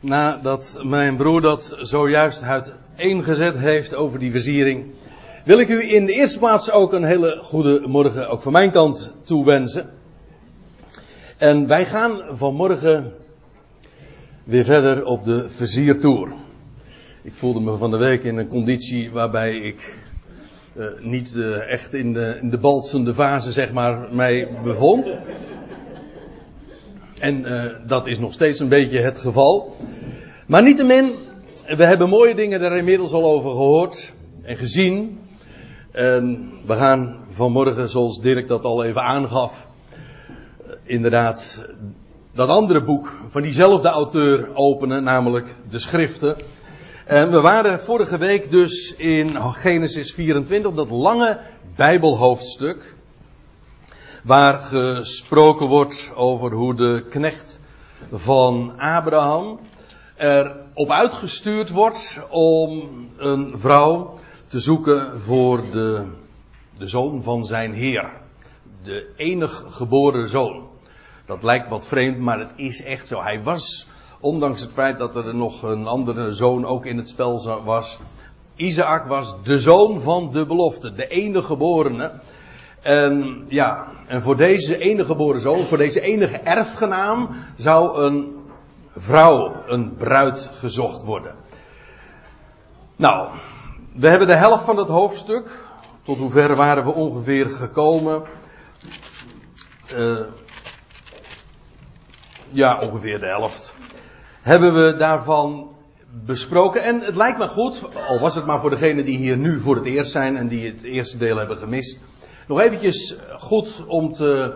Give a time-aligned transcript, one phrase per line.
[0.00, 4.84] nadat mijn broer dat zojuist uiteengezet heeft over die versiering,
[5.44, 8.70] wil ik u in de eerste plaats ook een hele goede morgen, ook van mijn
[8.70, 9.90] kant, toewensen.
[11.36, 13.12] En wij gaan vanmorgen
[14.44, 16.32] weer verder op de versiertour.
[17.22, 19.98] Ik voelde me van de week in een conditie waarbij ik
[20.76, 25.14] uh, niet uh, echt in de, in de balsende fase, zeg maar, mij bevond.
[27.20, 29.76] En uh, dat is nog steeds een beetje het geval.
[30.46, 31.14] Maar niettemin,
[31.76, 35.20] we hebben mooie dingen daar inmiddels al over gehoord en gezien.
[35.90, 39.66] En we gaan vanmorgen, zoals Dirk dat al even aangaf,
[40.82, 41.66] inderdaad
[42.34, 46.36] dat andere boek van diezelfde auteur openen, namelijk de schriften.
[47.06, 51.40] En we waren vorige week dus in Genesis 24, dat lange
[51.76, 52.94] Bijbelhoofdstuk.
[54.24, 57.60] Waar gesproken wordt over hoe de knecht
[58.12, 59.60] van Abraham
[60.16, 66.06] erop uitgestuurd wordt om een vrouw te zoeken voor de,
[66.78, 68.12] de zoon van zijn Heer.
[68.82, 70.68] De enig geboren zoon.
[71.26, 73.22] Dat lijkt wat vreemd, maar het is echt zo.
[73.22, 73.88] Hij was,
[74.20, 77.98] ondanks het feit dat er nog een andere zoon ook in het spel was.
[78.56, 82.12] Isaac was de zoon van de belofte, de enige geborene.
[82.82, 88.36] En ja, en voor deze enige geboren zoon, voor deze enige erfgenaam, zou een
[88.96, 91.34] vrouw, een bruid gezocht worden.
[92.96, 93.28] Nou,
[93.94, 95.50] we hebben de helft van het hoofdstuk.
[96.02, 98.22] Tot hoever waren we ongeveer gekomen?
[99.94, 100.18] Uh,
[102.48, 103.74] ja, ongeveer de helft.
[104.40, 105.68] Hebben we daarvan
[106.24, 106.82] besproken.
[106.82, 109.74] En het lijkt me goed, al was het maar voor degenen die hier nu voor
[109.74, 112.00] het eerst zijn en die het eerste deel hebben gemist.
[112.50, 114.54] Nog eventjes goed om te,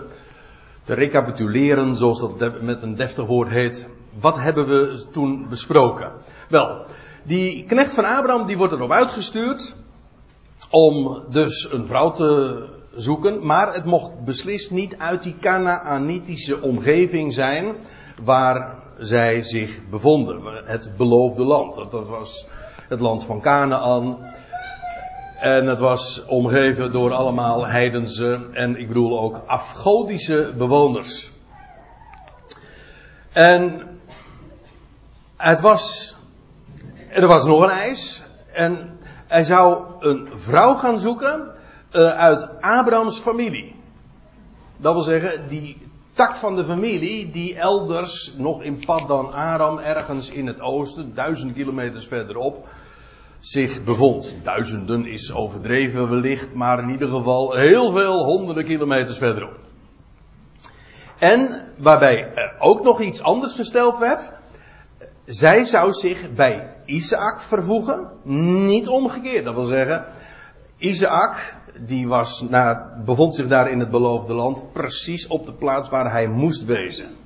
[0.85, 3.89] te recapituleren, zoals dat met een deftig woord heet.
[4.21, 6.13] Wat hebben we toen besproken?
[6.49, 6.87] Wel,
[7.23, 9.75] die knecht van Abraham die wordt erop uitgestuurd
[10.71, 12.63] om dus een vrouw te
[12.95, 17.75] zoeken, maar het mocht beslist niet uit die Canaanitische omgeving zijn
[18.25, 20.43] waar zij zich bevonden.
[20.65, 21.75] Het beloofde land.
[21.75, 22.47] Dat was
[22.89, 24.19] het land van Canaan.
[25.45, 31.33] En het was omgeven door allemaal heidense en ik bedoel ook afgodische bewoners.
[33.33, 33.89] En
[35.37, 36.17] het was,
[37.09, 38.23] er was nog een eis.
[38.53, 41.51] En hij zou een vrouw gaan zoeken
[41.93, 43.75] uh, uit Abrahams familie.
[44.77, 50.29] Dat wil zeggen, die tak van de familie die elders nog in Paddan Aram, ergens
[50.29, 52.67] in het oosten, duizend kilometers verderop,
[53.45, 54.37] zich bevond.
[54.43, 59.59] Duizenden is overdreven wellicht, maar in ieder geval heel veel honderden kilometers verderop.
[61.19, 64.31] En waarbij ook nog iets anders gesteld werd.
[65.25, 68.09] Zij zou zich bij Isaac vervoegen,
[68.67, 69.45] niet omgekeerd.
[69.45, 70.05] Dat wil zeggen,
[70.77, 71.57] Isaac,
[71.87, 76.11] die was naar, bevond zich daar in het beloofde land, precies op de plaats waar
[76.11, 77.24] hij moest wezen.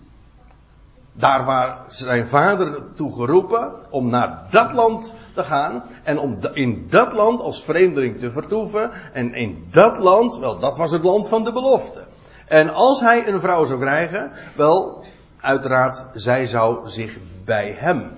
[1.19, 6.87] Daar waar zijn vader toe geroepen om naar dat land te gaan en om in
[6.91, 8.91] dat land als vreemdeling te vertoeven.
[9.13, 12.05] En in dat land, wel, dat was het land van de belofte.
[12.47, 15.05] En als hij een vrouw zou krijgen, wel,
[15.41, 18.11] uiteraard, zij zou zich bij hem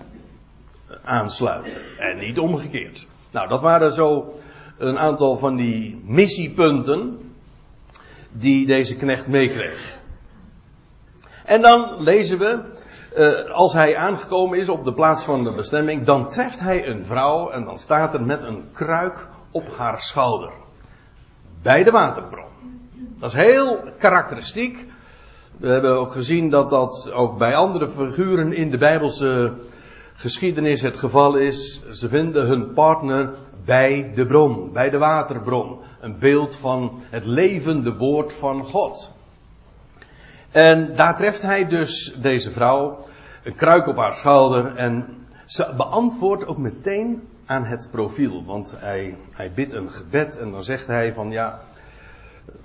[1.02, 1.76] aansluiten.
[1.98, 3.06] En niet omgekeerd.
[3.30, 4.32] Nou, dat waren zo
[4.78, 7.18] een aantal van die missiepunten
[8.32, 9.98] die deze knecht meekreeg.
[11.44, 12.60] En dan lezen we,
[13.16, 17.04] uh, als hij aangekomen is op de plaats van de bestemming, dan treft hij een
[17.04, 20.52] vrouw en dan staat er met een kruik op haar schouder.
[21.62, 22.48] Bij de waterbron.
[23.18, 24.86] Dat is heel karakteristiek.
[25.58, 29.52] We hebben ook gezien dat dat ook bij andere figuren in de Bijbelse
[30.14, 31.82] geschiedenis het geval is.
[31.90, 33.34] Ze vinden hun partner
[33.64, 35.78] bij de bron, bij de waterbron.
[36.00, 39.12] Een beeld van het levende woord van God.
[40.50, 43.06] En daar treft hij dus deze vrouw,
[43.44, 45.06] een kruik op haar schouder en
[45.44, 48.44] ze beantwoordt ook meteen aan het profiel.
[48.44, 51.60] Want hij, hij bidt een gebed en dan zegt hij van ja,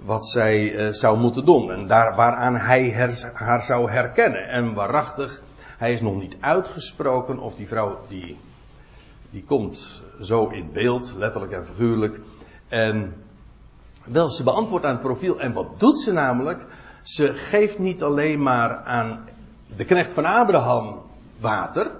[0.05, 1.71] wat zij uh, zou moeten doen.
[1.71, 4.47] En daar waaraan hij haar zou herkennen.
[4.47, 5.41] En waarachtig,
[5.77, 8.37] hij is nog niet uitgesproken of die vrouw die,
[9.29, 12.19] die komt zo in beeld, letterlijk en figuurlijk.
[12.67, 13.13] En
[14.05, 15.39] wel, ze beantwoordt aan het profiel.
[15.39, 16.65] En wat doet ze namelijk?
[17.05, 19.29] Ze geeft niet alleen maar aan
[19.75, 21.01] de knecht van Abraham
[21.39, 21.91] water.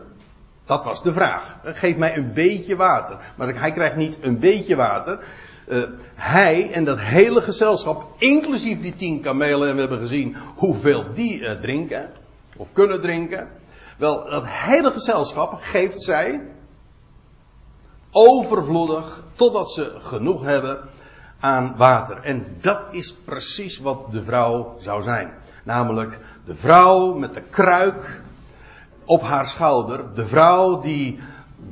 [0.66, 1.58] Dat was de vraag.
[1.64, 3.18] Geef mij een beetje water.
[3.36, 5.20] Maar hij krijgt niet een beetje water.
[5.68, 5.84] Uh,
[6.16, 11.40] hij en dat hele gezelschap, inclusief die tien kamelen, en we hebben gezien hoeveel die
[11.40, 12.12] uh, drinken,
[12.58, 13.50] of kunnen drinken.
[13.98, 16.42] Wel, dat hele gezelschap geeft zij
[18.12, 20.90] overvloedig totdat ze genoeg hebben
[21.40, 22.18] aan water.
[22.18, 25.34] En dat is precies wat de vrouw zou zijn.
[25.64, 28.22] Namelijk de vrouw met de kruik
[29.06, 30.14] op haar schouder.
[30.14, 31.20] De vrouw die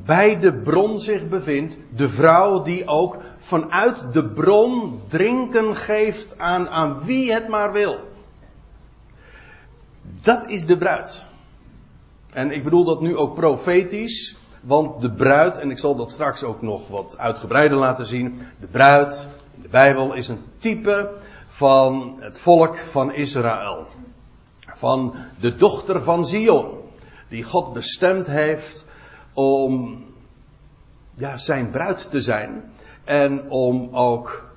[0.06, 1.78] bij de bron zich bevindt.
[1.90, 8.00] De vrouw die ook vanuit de bron drinken geeft aan, aan wie het maar wil.
[10.22, 11.26] Dat is de bruid.
[12.34, 14.36] En ik bedoel dat nu ook profetisch.
[14.62, 18.38] Want de bruid, en ik zal dat straks ook nog wat uitgebreider laten zien.
[18.60, 19.28] De bruid
[19.62, 21.12] de Bijbel is een type
[21.48, 23.88] van het volk van Israël.
[24.60, 26.72] Van de dochter van Zion.
[27.30, 28.86] Die God bestemd heeft
[29.34, 30.04] om
[31.14, 32.72] ja, zijn bruid te zijn.
[33.04, 34.52] En om ook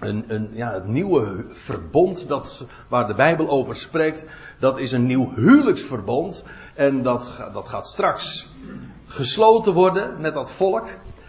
[0.00, 4.24] een, een, ja, het nieuwe verbond dat, waar de Bijbel over spreekt,
[4.58, 6.44] dat is een nieuw huwelijksverbond.
[6.74, 8.48] En dat, dat gaat straks
[9.06, 10.86] gesloten worden met dat volk.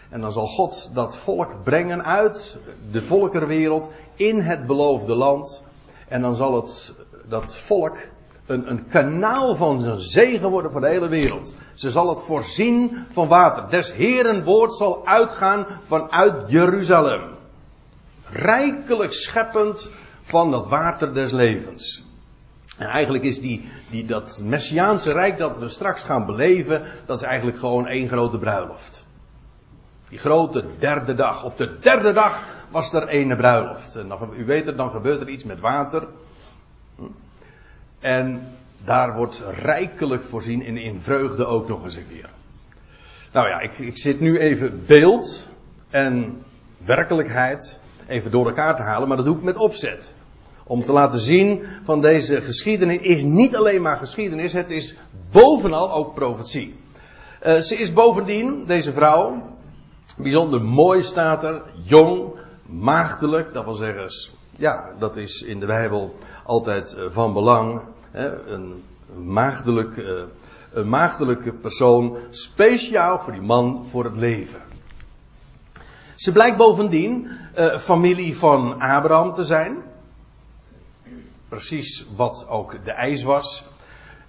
[0.09, 2.57] En dan zal God dat volk brengen uit
[2.91, 5.63] de volkerenwereld in het beloofde land.
[6.07, 6.93] En dan zal het,
[7.27, 7.97] dat volk
[8.45, 11.55] een, een kanaal van zijn zegen worden voor de hele wereld.
[11.73, 13.69] Ze zal het voorzien van water.
[13.69, 17.21] Des Heeren woord zal uitgaan vanuit Jeruzalem.
[18.29, 19.91] Rijkelijk scheppend
[20.21, 22.03] van dat water des levens.
[22.77, 27.27] En eigenlijk is die, die, dat Messiaanse rijk dat we straks gaan beleven, dat is
[27.27, 29.07] eigenlijk gewoon één grote bruiloft.
[30.09, 31.43] Die grote derde dag.
[31.43, 33.95] Op de derde dag was er ene bruiloft.
[33.95, 36.07] En dan, u weet het, dan gebeurt er iets met water.
[37.99, 38.41] En
[38.83, 42.29] daar wordt rijkelijk voorzien en in vreugde ook nog eens een keer.
[43.31, 45.49] Nou ja, ik, ik zit nu even beeld
[45.89, 46.43] en
[46.77, 50.13] werkelijkheid even door elkaar te halen, maar dat doe ik met opzet.
[50.63, 54.95] Om te laten zien van deze geschiedenis is niet alleen maar geschiedenis, het is
[55.31, 56.75] bovenal ook profetie.
[57.45, 59.57] Uh, ze is bovendien, deze vrouw,
[60.19, 62.33] bijzonder mooi staat er, jong,
[62.65, 64.07] maagdelijk, dat wil zeggen,
[64.55, 67.81] ja, dat is in de Bijbel altijd uh, van belang.
[68.11, 68.83] Hè, een,
[69.15, 70.21] maagdelijk, uh,
[70.71, 74.59] een maagdelijke persoon, speciaal voor die man voor het leven.
[76.15, 77.27] Ze blijkt bovendien
[77.77, 79.77] familie van Abraham te zijn
[81.49, 83.65] precies wat ook de eis was.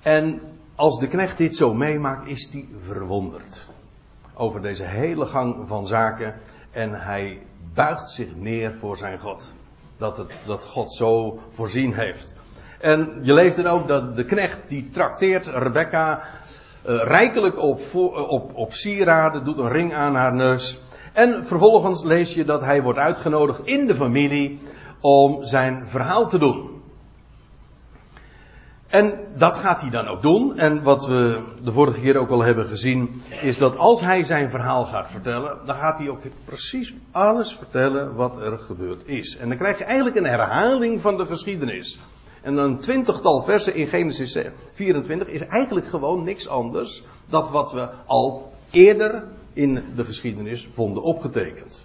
[0.03, 0.41] En
[0.75, 3.69] als de knecht dit zo meemaakt, is hij verwonderd
[4.41, 6.35] over deze hele gang van zaken.
[6.71, 7.39] En hij
[7.75, 9.53] buigt zich neer voor zijn God.
[9.97, 12.35] Dat, het, dat God zo voorzien heeft.
[12.79, 16.23] En je leest dan ook dat de knecht die trakteert Rebecca
[16.87, 17.81] uh, rijkelijk op,
[18.29, 20.81] op, op sieraden, doet een ring aan haar neus.
[21.13, 24.59] En vervolgens lees je dat hij wordt uitgenodigd in de familie
[25.01, 26.80] om zijn verhaal te doen.
[28.91, 30.59] En dat gaat hij dan ook doen.
[30.59, 34.51] En wat we de vorige keer ook al hebben gezien, is dat als hij zijn
[34.51, 39.37] verhaal gaat vertellen, dan gaat hij ook precies alles vertellen wat er gebeurd is.
[39.37, 41.99] En dan krijg je eigenlijk een herhaling van de geschiedenis.
[42.43, 44.39] En een twintigtal versen in Genesis
[44.73, 51.03] 24 is eigenlijk gewoon niks anders dan wat we al eerder in de geschiedenis vonden
[51.03, 51.85] opgetekend.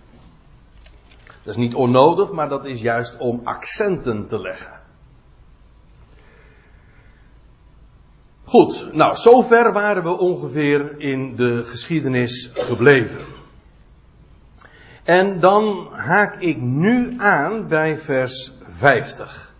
[1.25, 4.74] Dat is niet onnodig, maar dat is juist om accenten te leggen.
[8.47, 13.25] Goed, nou, zover waren we ongeveer in de geschiedenis gebleven.
[15.03, 19.53] En dan haak ik nu aan bij vers 50.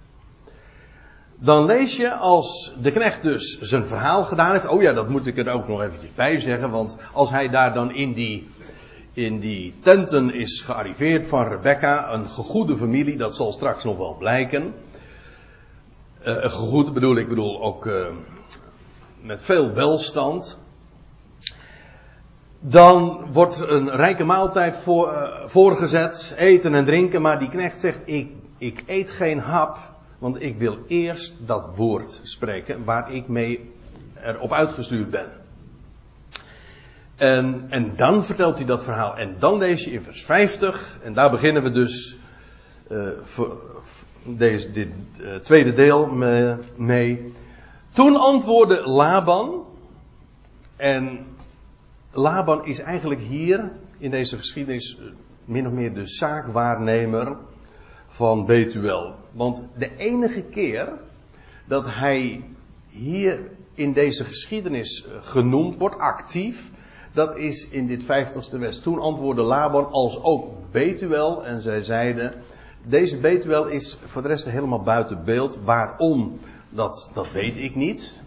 [1.36, 4.68] Dan lees je als de knecht dus zijn verhaal gedaan heeft.
[4.68, 6.70] Oh ja, dat moet ik er ook nog eventjes bij zeggen.
[6.70, 8.48] Want als hij daar dan in die,
[9.14, 14.16] in die tenten is gearriveerd van Rebecca, een gegoede familie, dat zal straks nog wel
[14.18, 14.74] blijken.
[16.24, 18.08] Uh, een gegoede bedoel ik, bedoel ook uh,
[19.26, 20.60] met veel welstand.
[22.60, 28.02] Dan wordt een rijke maaltijd voor, uh, voorgezet, eten en drinken, maar die knecht zegt:
[28.06, 29.78] ik, ik eet geen hap,
[30.18, 33.74] want ik wil eerst dat woord spreken waar ik mee
[34.24, 35.28] erop uitgestuurd ben.
[37.16, 39.18] En, en dan vertelt hij dat verhaal.
[39.18, 42.18] En dan lees je in vers 50, en daar beginnen we dus
[42.92, 43.58] uh, voor,
[44.24, 44.90] deze, dit
[45.22, 46.08] uh, tweede deel
[46.76, 47.34] mee.
[47.96, 49.66] Toen antwoordde Laban,
[50.76, 51.26] en
[52.12, 55.06] Laban is eigenlijk hier in deze geschiedenis eh,
[55.46, 57.38] min of meer de zaakwaarnemer
[58.08, 59.16] van Betuel.
[59.32, 60.90] Want de enige keer
[61.66, 62.44] dat hij
[62.88, 66.72] hier in deze geschiedenis eh, genoemd wordt, actief,
[67.14, 68.80] dat is in dit vijftigste vers.
[68.80, 72.34] Toen antwoordde Laban als ook Betuel en zij zeiden,
[72.84, 75.60] deze Betuel is voor de rest helemaal buiten beeld.
[75.64, 76.38] Waarom?
[76.76, 78.22] Dat, dat weet ik niet.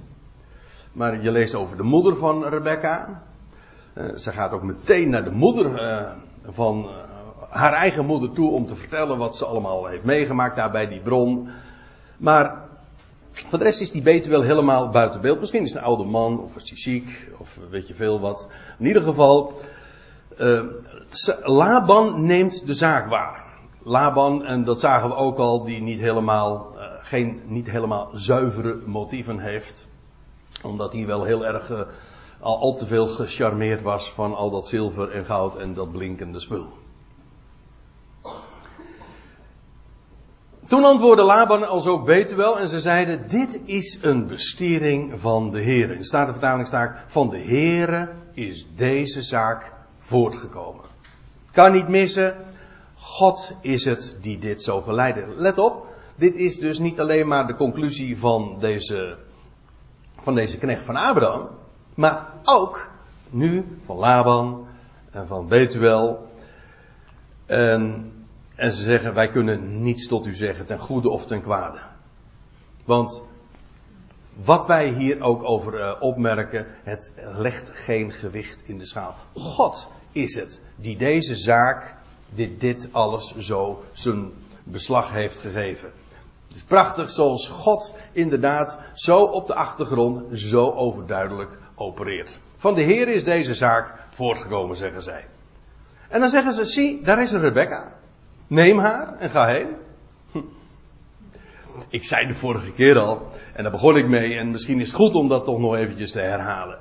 [0.93, 3.23] Maar je leest over de moeder van Rebecca.
[3.95, 6.11] Uh, ze gaat ook meteen naar de moeder uh,
[6.47, 6.91] van uh,
[7.49, 11.01] haar eigen moeder toe om te vertellen wat ze allemaal heeft meegemaakt daar bij die
[11.01, 11.49] bron.
[12.17, 12.69] Maar
[13.33, 15.41] voor de rest is die beter wel helemaal buiten beeld.
[15.41, 18.49] Misschien is het een oude man, of is hij ziek, of weet je veel wat.
[18.79, 19.53] In ieder geval,
[21.43, 23.47] Laban neemt de zaak waar.
[23.83, 26.78] Laban, en dat zagen we ook al, die niet helemaal,
[27.09, 29.87] geen niet helemaal zuivere motieven heeft.
[30.63, 31.81] Omdat hij wel heel erg uh,
[32.41, 36.41] al, al te veel gecharmeerd was van al dat zilver en goud en dat blinkende
[36.41, 36.73] spul.
[40.67, 45.61] Toen antwoordde Laban als ook Betuel en ze zeiden, dit is een bestiering van de
[45.61, 45.91] Heer.
[45.91, 50.85] In de Statenvertalingstaak, van de Heere is deze zaak voortgekomen.
[51.53, 52.37] Kan niet missen,
[52.95, 55.25] God is het die dit zo verleidde.
[55.37, 55.88] Let op,
[56.19, 59.17] dit is dus niet alleen maar de conclusie van deze,
[60.21, 61.49] van deze knecht van Abraham,
[61.95, 62.91] maar ook
[63.31, 64.67] nu van Laban
[65.11, 66.27] en van Betuel.
[67.47, 68.13] En,
[68.55, 71.79] en ze zeggen, wij kunnen niets tot u zeggen, ten goede of ten kwade.
[72.85, 73.23] Want
[74.35, 79.15] wat wij hier ook over uh, opmerken, het legt geen gewicht in de schaal.
[79.35, 81.95] God is het die deze zaak
[82.35, 84.33] dit, dit alles zo zijn
[84.63, 85.93] beslag heeft gegeven.
[86.49, 92.39] Het is prachtig zoals God inderdaad zo op de achtergrond zo overduidelijk opereert.
[92.57, 95.27] Van de Heer is deze zaak voortgekomen, zeggen zij.
[96.09, 97.93] En dan zeggen ze, zie, daar is Rebecca.
[98.47, 99.69] Neem haar en ga heen.
[100.33, 100.39] Hm.
[101.89, 104.97] Ik zei de vorige keer al, en daar begon ik mee, en misschien is het
[104.97, 106.79] goed om dat toch nog eventjes te herhalen.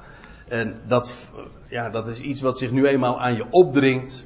[0.47, 1.29] En dat,
[1.69, 4.25] ja, dat is iets wat zich nu eenmaal aan je opdringt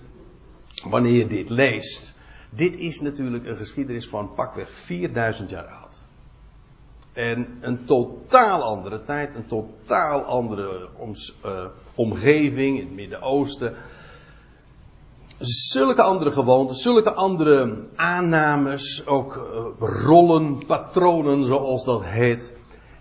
[0.90, 2.16] wanneer je dit leest.
[2.53, 5.98] Dit is natuurlijk een geschiedenis van pakweg 4000 jaar oud.
[7.13, 10.88] En een totaal andere tijd, een totaal andere
[11.46, 11.65] uh,
[11.96, 13.74] omgeving in het Midden-Oosten.
[15.38, 22.53] Zulke andere gewoonten, zulke andere aannames, ook uh, rollen, patronen zoals dat heet.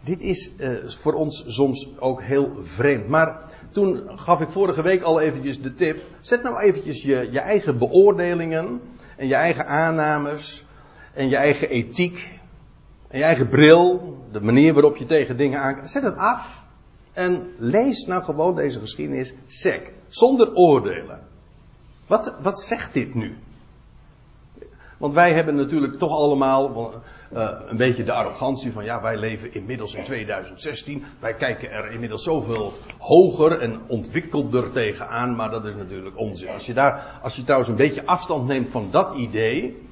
[0.04, 3.08] Dit is uh, voor ons soms ook heel vreemd.
[3.08, 6.02] Maar toen gaf ik vorige week al eventjes de tip.
[6.20, 8.80] Zet nou eventjes je, je eigen beoordelingen
[9.20, 10.64] en je eigen aannames
[11.12, 12.30] en je eigen ethiek
[13.08, 15.90] en je eigen bril, de manier waarop je tegen dingen aankijkt.
[15.90, 16.64] Zet het af
[17.12, 21.20] en lees nou gewoon deze geschiedenis sec, zonder oordelen.
[22.06, 23.38] Wat, wat zegt dit nu?
[25.00, 26.94] Want wij hebben natuurlijk toch allemaal
[27.32, 31.04] uh, een beetje de arrogantie van ja, wij leven inmiddels in 2016.
[31.18, 36.48] Wij kijken er inmiddels zoveel hoger en ontwikkelder tegenaan, maar dat is natuurlijk onzin.
[36.48, 39.82] Als je, daar, als je trouwens een beetje afstand neemt van dat idee,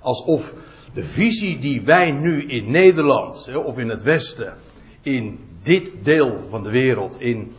[0.00, 0.54] alsof
[0.94, 4.54] de visie die wij nu in Nederland of in het Westen,
[5.02, 7.52] in dit deel van de wereld, in,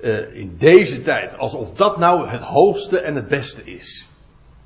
[0.00, 4.08] uh, in deze tijd, alsof dat nou het hoogste en het beste is.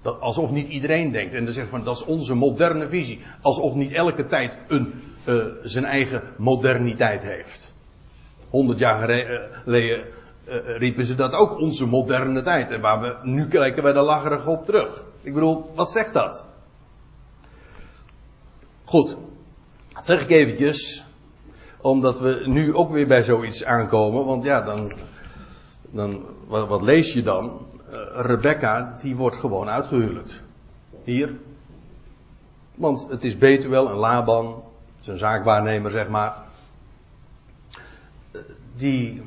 [0.03, 1.35] Alsof niet iedereen denkt.
[1.35, 3.21] En dan zegt van dat is onze moderne visie.
[3.43, 7.73] Alsof niet elke tijd een, uh, zijn eigen moderniteit heeft.
[8.49, 10.05] Honderd jaar eh, geleden
[10.49, 12.71] uh, riepen ze dat ook onze moderne tijd.
[12.71, 15.05] En waar we, nu kijken wij daar lacherig op terug.
[15.21, 16.47] Ik bedoel, wat zegt dat?
[18.85, 19.17] Goed.
[19.95, 21.05] Dat zeg ik eventjes.
[21.81, 24.25] Omdat we nu ook weer bij zoiets aankomen.
[24.25, 24.91] Want ja, dan,
[25.91, 27.67] dan wat lees je dan?
[27.91, 30.41] Uh, Rebecca, die wordt gewoon uitgehuwelijkd.
[31.05, 31.37] Hier.
[32.75, 34.63] Want het is Betuel en Laban,
[35.01, 36.43] zijn zaakwaarnemer zeg maar,
[38.77, 39.23] die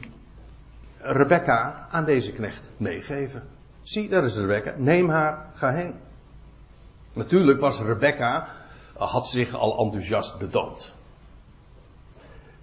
[0.97, 3.43] Rebecca aan deze knecht meegeven.
[3.81, 5.93] Zie, daar is Rebecca, neem haar, ga heen.
[7.13, 8.47] Natuurlijk was Rebecca,
[8.97, 10.93] had zich al enthousiast betoond.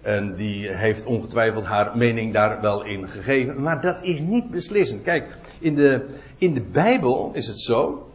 [0.01, 3.61] En die heeft ongetwijfeld haar mening daar wel in gegeven.
[3.61, 5.03] Maar dat is niet beslissend.
[5.03, 5.27] Kijk,
[5.59, 6.05] in de,
[6.37, 8.09] in de Bijbel is het zo.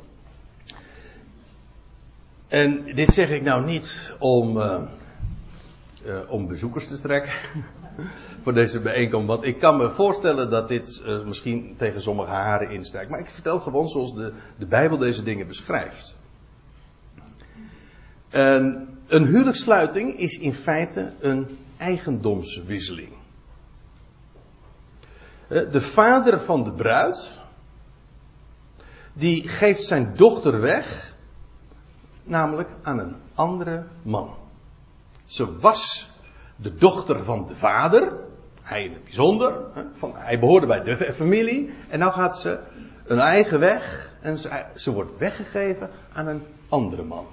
[2.49, 4.83] En dit zeg ik nou niet om, uh,
[6.07, 7.33] uh, om bezoekers te trekken
[8.43, 9.27] voor deze bijeenkomst.
[9.27, 13.11] Want ik kan me voorstellen dat dit uh, misschien tegen sommige haren instrijkt.
[13.11, 16.19] Maar ik vertel gewoon zoals de, de Bijbel deze dingen beschrijft.
[18.31, 21.47] En een huwelijkssluiting is in feite een
[21.85, 23.13] eigendomswisseling.
[25.49, 27.41] Eh, de vader van de bruid,
[29.13, 31.15] die geeft zijn dochter weg,
[32.23, 34.35] namelijk aan een andere man.
[35.25, 36.11] Ze was
[36.57, 38.13] de dochter van de vader,
[38.63, 39.55] hij in het bijzonder,
[39.93, 42.59] van, hij behoorde bij de familie, en nu gaat ze
[43.07, 44.39] een eigen weg en
[44.75, 47.27] ze wordt weggegeven aan een andere man.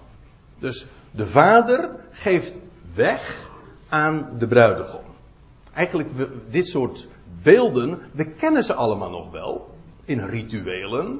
[0.58, 2.54] Dus de vader geeft
[2.96, 3.50] weg
[3.92, 5.02] aan de bruidegom.
[5.74, 6.10] eigenlijk,
[6.50, 7.08] dit soort
[7.44, 9.76] beelden, we kennen ze allemaal nog wel.
[10.06, 11.20] In rituelen.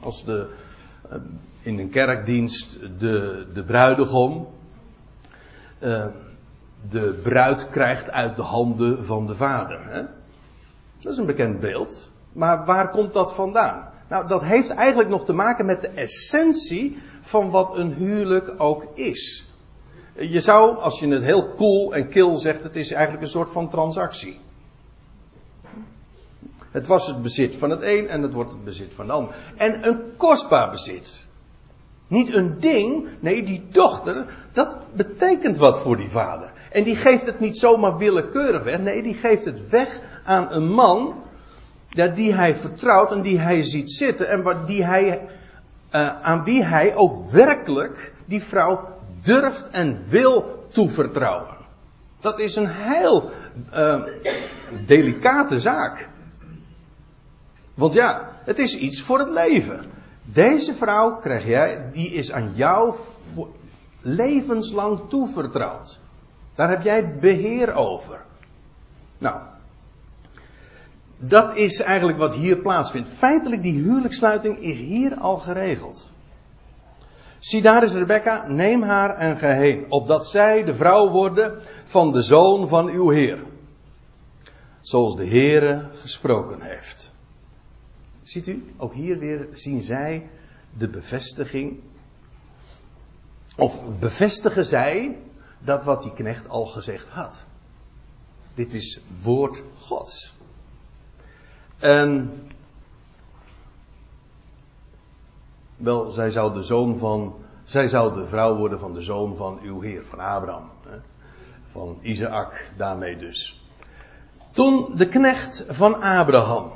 [0.00, 0.48] Als de,
[1.08, 1.16] eh,
[1.60, 4.48] in een kerkdienst de, de bruidegom
[5.82, 6.06] uh,
[6.90, 10.08] de bruid krijgt uit de handen van de vader.
[10.98, 12.10] Dat is een bekend beeld.
[12.32, 13.88] Maar waar komt dat vandaan?
[14.08, 18.86] Nou, dat heeft eigenlijk nog te maken met de essentie van wat een huwelijk ook
[18.94, 19.51] is.
[20.16, 23.50] Je zou, als je het heel cool en kil zegt, het is eigenlijk een soort
[23.50, 24.40] van transactie.
[26.70, 29.34] Het was het bezit van het een en het wordt het bezit van de ander.
[29.56, 31.24] En een kostbaar bezit.
[32.06, 36.52] Niet een ding, nee, die dochter, dat betekent wat voor die vader.
[36.70, 40.68] En die geeft het niet zomaar willekeurig weg, nee, die geeft het weg aan een
[40.68, 41.14] man
[42.14, 45.28] die hij vertrouwt en die hij ziet zitten en die hij,
[45.92, 48.88] uh, aan wie hij ook werkelijk die vrouw
[49.22, 51.56] durft en wil toevertrouwen.
[52.20, 53.30] Dat is een heel
[53.74, 54.02] uh,
[54.86, 56.08] delicate zaak.
[57.74, 59.84] Want ja, het is iets voor het leven.
[60.22, 62.94] Deze vrouw krijg jij, die is aan jou
[64.00, 66.00] levenslang toevertrouwd.
[66.54, 68.20] Daar heb jij beheer over.
[69.18, 69.40] Nou,
[71.18, 73.08] dat is eigenlijk wat hier plaatsvindt.
[73.08, 76.11] Feitelijk, die huwelijkssluiting is hier al geregeld.
[77.42, 82.12] Zie daar is Rebecca, neem haar en ga heen, opdat zij de vrouw worden van
[82.12, 83.38] de zoon van uw Heer.
[84.80, 87.12] Zoals de Heere gesproken heeft.
[88.22, 90.30] Ziet u, ook hier weer zien zij
[90.78, 91.80] de bevestiging.
[93.56, 95.18] Of bevestigen zij
[95.58, 97.42] dat wat die knecht al gezegd had.
[98.54, 100.34] Dit is woord Gods.
[101.78, 102.30] En
[105.82, 107.34] wel, zij zou de zoon van,
[107.64, 110.70] zij zou de vrouw worden van de zoon van uw Heer, van Abraham.
[110.86, 110.96] Hè?
[111.70, 113.66] Van Isaac, daarmee dus.
[114.50, 116.72] Toen de knecht van Abraham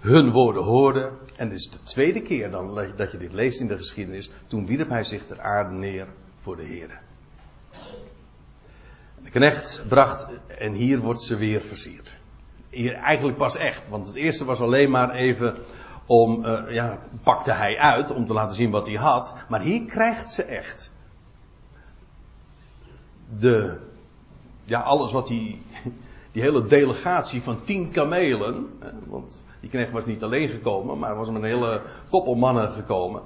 [0.00, 3.68] hun woorden hoorde, en dit is de tweede keer dan dat je dit leest in
[3.68, 7.00] de geschiedenis, toen wierp hij zich ter aarde neer voor de Heer.
[9.22, 10.26] De knecht bracht,
[10.58, 12.18] en hier wordt ze weer versierd.
[12.70, 15.56] Hier eigenlijk pas echt, want het eerste was alleen maar even
[16.06, 19.34] om, uh, ja, pakte hij uit om te laten zien wat hij had.
[19.48, 20.92] Maar hier krijgt ze echt.
[23.38, 23.76] De,
[24.64, 25.62] ja, alles wat die,
[26.32, 31.26] die hele delegatie van tien kamelen, want die knecht was niet alleen gekomen, maar was
[31.30, 33.22] met een hele koppel mannen gekomen.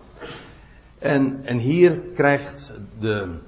[0.98, 3.38] En, en hier krijgt de,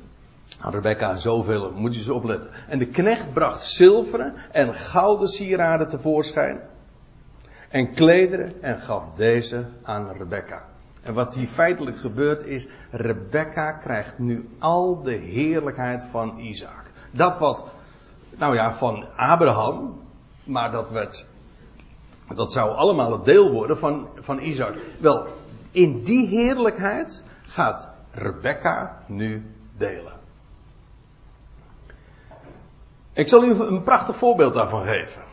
[0.61, 2.51] Rebecca zoveel, moet je eens opletten.
[2.69, 6.61] En de knecht bracht zilveren en gouden sieraden tevoorschijn.
[7.73, 10.65] En klederen en gaf deze aan Rebecca.
[11.03, 16.91] En wat hier feitelijk gebeurt is, Rebecca krijgt nu al de heerlijkheid van Isaac.
[17.11, 17.65] Dat wat,
[18.39, 20.01] nou ja, van Abraham,
[20.45, 21.27] maar dat werd,
[22.35, 24.75] dat zou allemaal het deel worden van, van Isaac.
[24.99, 25.27] Wel,
[25.71, 30.21] in die heerlijkheid gaat Rebecca nu delen.
[33.13, 35.32] Ik zal u een prachtig voorbeeld daarvan geven.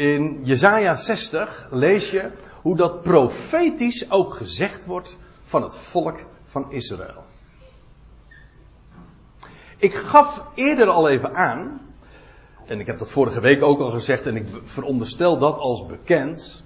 [0.00, 2.30] In Jesaja 60 lees je
[2.62, 7.24] hoe dat profetisch ook gezegd wordt van het volk van Israël.
[9.76, 11.80] Ik gaf eerder al even aan,
[12.66, 16.62] en ik heb dat vorige week ook al gezegd en ik veronderstel dat als bekend,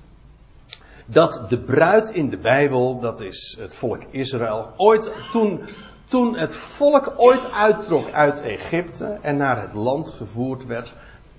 [1.07, 5.61] dat de bruid in de Bijbel, dat is het volk Israël, ooit toen
[6.05, 10.93] toen het volk ooit uittrok uit Egypte en naar het land gevoerd werd.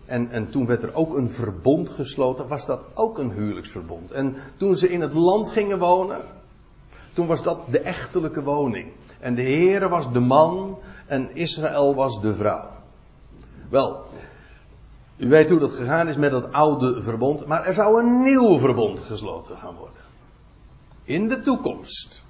[0.05, 4.11] En, en toen werd er ook een verbond gesloten, was dat ook een huwelijksverbond.
[4.11, 6.21] En toen ze in het land gingen wonen,
[7.13, 8.91] toen was dat de echtelijke woning.
[9.19, 12.69] En de Heere was de man en Israël was de vrouw.
[13.69, 14.03] Wel,
[15.17, 18.57] u weet hoe dat gegaan is met dat oude verbond, maar er zou een nieuw
[18.57, 20.01] verbond gesloten gaan worden.
[21.03, 22.23] In de toekomst.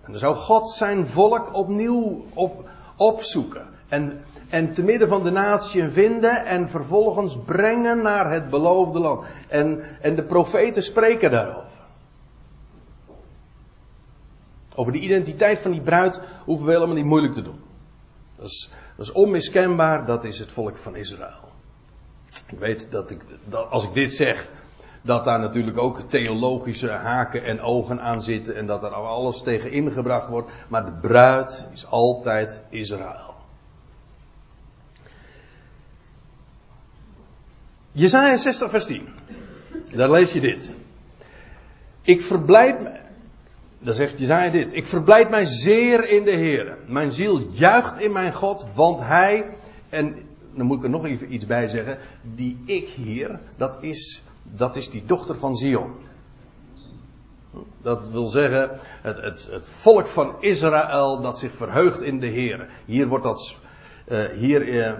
[0.00, 3.66] En dan zou God zijn volk opnieuw op, opzoeken.
[3.88, 9.26] En, en te midden van de natie vinden en vervolgens brengen naar het beloofde land.
[9.48, 11.78] En, en de profeten spreken daarover.
[14.74, 17.60] Over de identiteit van die bruid hoeven we helemaal niet moeilijk te doen.
[18.36, 18.50] Dat
[18.96, 21.48] is, onmiskenbaar, dat is het volk van Israël.
[22.48, 23.24] Ik weet dat ik,
[23.70, 24.50] als ik dit zeg,
[25.02, 29.70] dat daar natuurlijk ook theologische haken en ogen aan zitten en dat er alles tegen
[29.70, 30.50] ingebracht wordt.
[30.68, 33.27] Maar de bruid is altijd Israël.
[37.98, 39.08] Jezaja 60 vers 10.
[39.94, 40.72] Daar lees je dit.
[42.02, 43.00] Ik verblijd me.
[43.78, 44.72] Dan zegt Jezaja dit.
[44.72, 46.78] Ik verblijd mij zeer in de Heer.
[46.86, 49.46] Mijn ziel juicht in mijn God, want hij,
[49.88, 50.14] en
[50.54, 51.98] dan moet ik er nog even iets bij zeggen.
[52.34, 55.92] Die ik hier, dat is, dat is die dochter van Zion.
[57.82, 58.70] Dat wil zeggen,
[59.02, 62.68] het, het, het volk van Israël dat zich verheugt in de Heer.
[62.84, 63.56] Hier wordt dat,
[64.08, 64.92] uh, hier uh,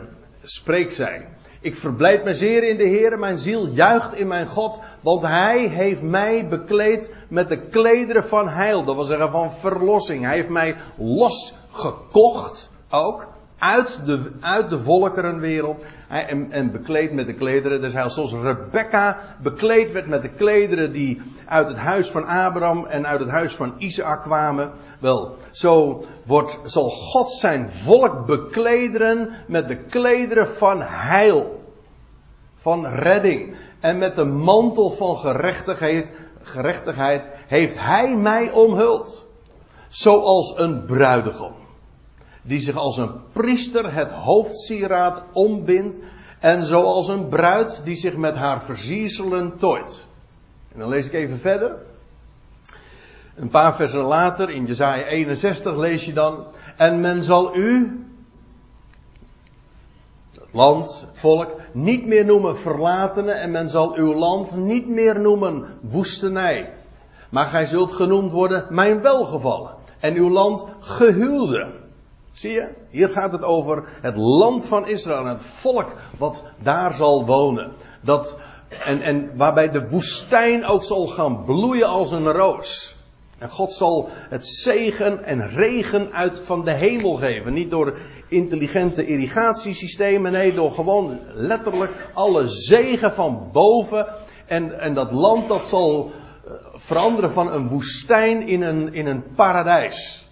[0.43, 1.29] spreekt zij.
[1.61, 5.67] Ik verblijd me zeer in de Heer, mijn ziel juicht in mijn God, want Hij
[5.67, 10.25] heeft mij bekleed met de klederen van heil, dat wil zeggen van verlossing.
[10.25, 13.27] Hij heeft mij losgekocht, ook,
[13.59, 18.15] uit de, uit de volkerenwereld en, en bekleed met de klederen des heils.
[18.15, 23.21] Zoals Rebecca bekleed werd met de klederen die uit het huis van Abraham en uit
[23.21, 24.71] het huis van Isaac kwamen.
[24.99, 31.63] Wel, zo wordt, zal God zijn volk beklederen met de klederen van heil.
[32.57, 33.57] Van redding.
[33.81, 39.27] En met de mantel van gerechtigheid, gerechtigheid heeft hij mij omhuld.
[39.89, 41.53] Zoals een bruidegom
[42.49, 46.01] die zich als een priester het hoofdsieraad ombindt
[46.39, 50.07] en zoals een bruid die zich met haar versierselen tooit.
[50.73, 51.77] En dan lees ik even verder.
[53.35, 56.47] Een paar versen later, in Jezaja 61, lees je dan.
[56.77, 58.01] En men zal u,
[60.33, 63.33] het land, het volk, niet meer noemen verlatene.
[63.33, 66.73] En men zal uw land niet meer noemen woestenij.
[67.31, 69.75] Maar gij zult genoemd worden mijn welgevallen.
[70.01, 71.87] En uw land gehuwde.
[72.39, 72.69] Zie je?
[72.91, 77.73] Hier gaat het over het land van Israël en het volk wat daar zal wonen.
[78.01, 78.37] Dat,
[78.85, 82.97] en, en waarbij de woestijn ook zal gaan bloeien als een roos.
[83.39, 87.53] En God zal het zegen en regen uit van de hemel geven.
[87.53, 87.99] Niet door
[88.29, 94.07] intelligente irrigatiesystemen, nee, door gewoon letterlijk alle zegen van boven.
[94.47, 99.25] En, en dat land dat zal eh, veranderen van een woestijn in een, in een
[99.35, 100.28] paradijs.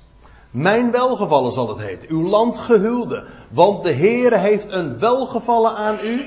[0.57, 2.09] Mijn welgevallen zal het heten.
[2.09, 3.25] Uw land gehuwde.
[3.51, 6.25] Want de Heere heeft een welgevallen aan u.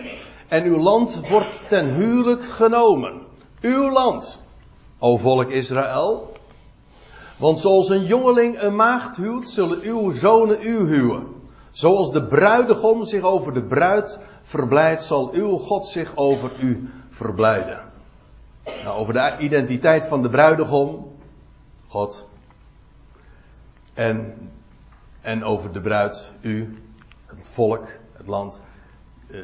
[0.48, 3.22] En uw land wordt ten huwelijk genomen.
[3.62, 4.42] Uw land,
[5.00, 6.32] o volk Israël.
[7.38, 11.28] Want zoals een jongeling een maagd huwt, zullen uw zonen u huwen.
[11.72, 17.82] Zoals de bruidegom zich over de bruid verblijdt, zal uw God zich over u verblijden.
[18.84, 21.12] Nou, over de identiteit van de bruidegom.
[21.88, 22.28] God
[24.00, 24.36] en,
[25.22, 26.78] en over de bruid, u,
[27.26, 28.62] het volk, het land,
[29.28, 29.40] uh,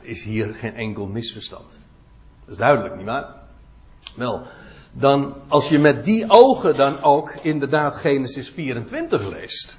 [0.00, 1.78] is hier geen enkel misverstand.
[2.44, 3.34] Dat is duidelijk, nietwaar?
[4.16, 4.42] Wel,
[4.92, 9.78] dan als je met die ogen dan ook inderdaad Genesis 24 leest,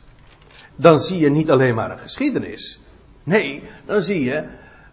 [0.75, 2.79] dan zie je niet alleen maar een geschiedenis.
[3.23, 4.47] Nee, dan zie je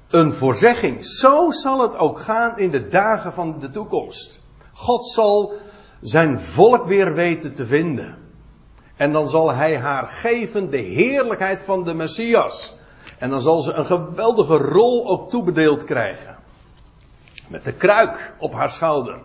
[0.09, 1.07] een voorzegging.
[1.07, 4.41] Zo zal het ook gaan in de dagen van de toekomst.
[4.73, 5.53] God zal
[6.01, 8.29] zijn volk weer weten te vinden.
[9.01, 12.75] En dan zal hij haar geven de heerlijkheid van de Messias.
[13.19, 16.37] En dan zal ze een geweldige rol ook toebedeeld krijgen.
[17.49, 19.19] Met de kruik op haar schouder.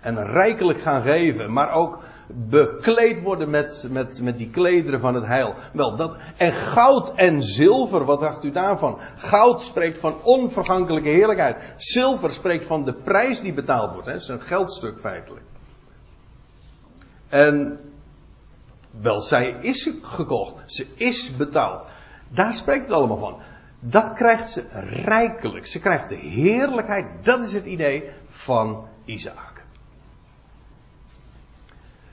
[0.00, 1.52] En rijkelijk gaan geven.
[1.52, 5.54] Maar ook bekleed worden met, met, met die klederen van het heil.
[5.72, 8.98] Wel, dat, en goud en zilver, wat dacht u daarvan?
[9.16, 11.74] Goud spreekt van onvergankelijke heerlijkheid.
[11.76, 14.08] Zilver spreekt van de prijs die betaald wordt.
[14.08, 15.44] Het is een geldstuk feitelijk.
[17.28, 17.78] En
[19.00, 20.54] wel, zij is gekocht.
[20.66, 21.86] Ze is betaald.
[22.28, 23.36] Daar spreekt het allemaal van.
[23.80, 24.64] Dat krijgt ze
[25.04, 25.66] rijkelijk.
[25.66, 27.06] Ze krijgt de heerlijkheid.
[27.22, 29.64] Dat is het idee van Isaac.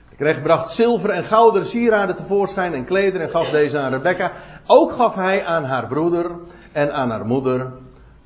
[0.08, 4.32] Hij kreeg bracht zilver en gouden sieraden tevoorschijn en klederen en gaf deze aan Rebecca.
[4.66, 6.30] Ook gaf hij aan haar broeder
[6.72, 7.72] en aan haar moeder.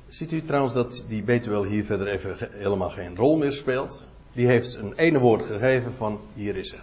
[0.07, 4.05] Ziet u trouwens dat die Betuel hier verder even helemaal geen rol meer speelt?
[4.33, 6.77] Die heeft een ene woord gegeven van hier is ze.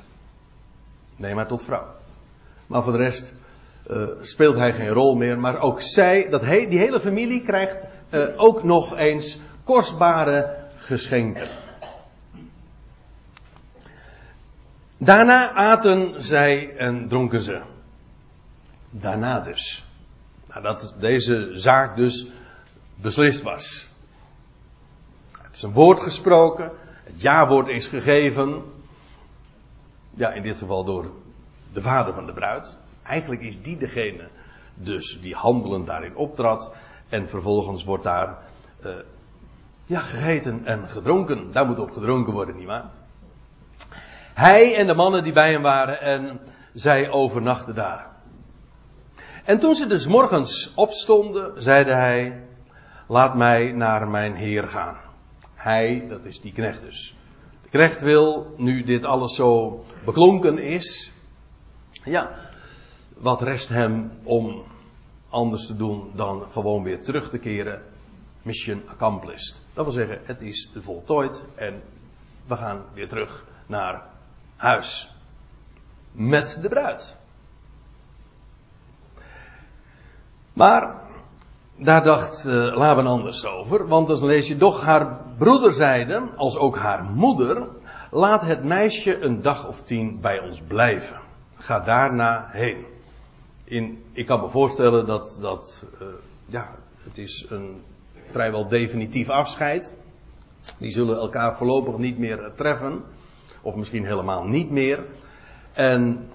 [1.17, 1.87] Nee, maar tot vrouw.
[2.67, 3.35] Maar voor de rest
[3.91, 5.39] uh, speelt hij geen rol meer.
[5.39, 11.49] Maar ook zij, dat die hele familie krijgt uh, ook nog eens kostbare geschenken.
[14.97, 17.63] Daarna aten zij en dronken ze.
[18.91, 19.87] Daarna dus.
[20.47, 22.27] Nadat deze zaak dus
[22.95, 23.89] beslist was.
[25.43, 26.71] Het is een woord gesproken.
[27.05, 28.63] Het ja-woord is gegeven.
[30.17, 31.11] Ja, in dit geval door
[31.73, 32.79] de vader van de bruid.
[33.03, 34.29] Eigenlijk is die degene
[34.75, 36.73] dus die handelend daarin optrad.
[37.09, 38.39] En vervolgens wordt daar
[38.85, 38.95] uh,
[39.85, 41.53] ja, gegeten en gedronken.
[41.53, 42.85] Daar moet op gedronken worden, nietwaar?
[44.35, 46.41] Hij en de mannen die bij hem waren en
[46.73, 48.07] zij overnachten daar.
[49.45, 52.43] En toen ze dus morgens opstonden, zeide hij,
[53.07, 54.97] laat mij naar mijn heer gaan.
[55.55, 57.17] Hij, dat is die knecht dus.
[57.77, 61.13] De knecht wil, nu dit alles zo beklonken is,
[62.05, 62.31] ja,
[63.17, 64.65] wat rest hem om
[65.29, 67.83] anders te doen dan gewoon weer terug te keren.
[68.43, 69.63] Mission accomplished.
[69.75, 71.83] Dat wil zeggen, het is voltooid en
[72.47, 74.03] we gaan weer terug naar
[74.57, 75.13] huis.
[76.13, 77.17] Met de bruid.
[80.53, 81.06] Maar
[81.77, 86.57] daar dacht uh, Laban anders over, want dan lees je, doch haar broeder zeide, als
[86.59, 87.67] ook haar moeder,
[88.11, 91.17] laat het meisje een dag of tien bij ons blijven.
[91.57, 92.85] Ga daarna heen.
[93.65, 96.09] In, ik kan me voorstellen dat, dat uh,
[96.47, 97.83] ja, het is een
[98.31, 99.95] vrijwel definitief afscheid.
[100.79, 103.03] Die zullen elkaar voorlopig niet meer treffen.
[103.63, 105.05] Of misschien helemaal niet meer.
[105.73, 106.29] En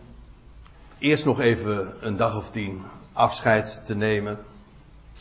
[0.99, 2.81] eerst nog even een dag of tien
[3.13, 4.39] afscheid te nemen.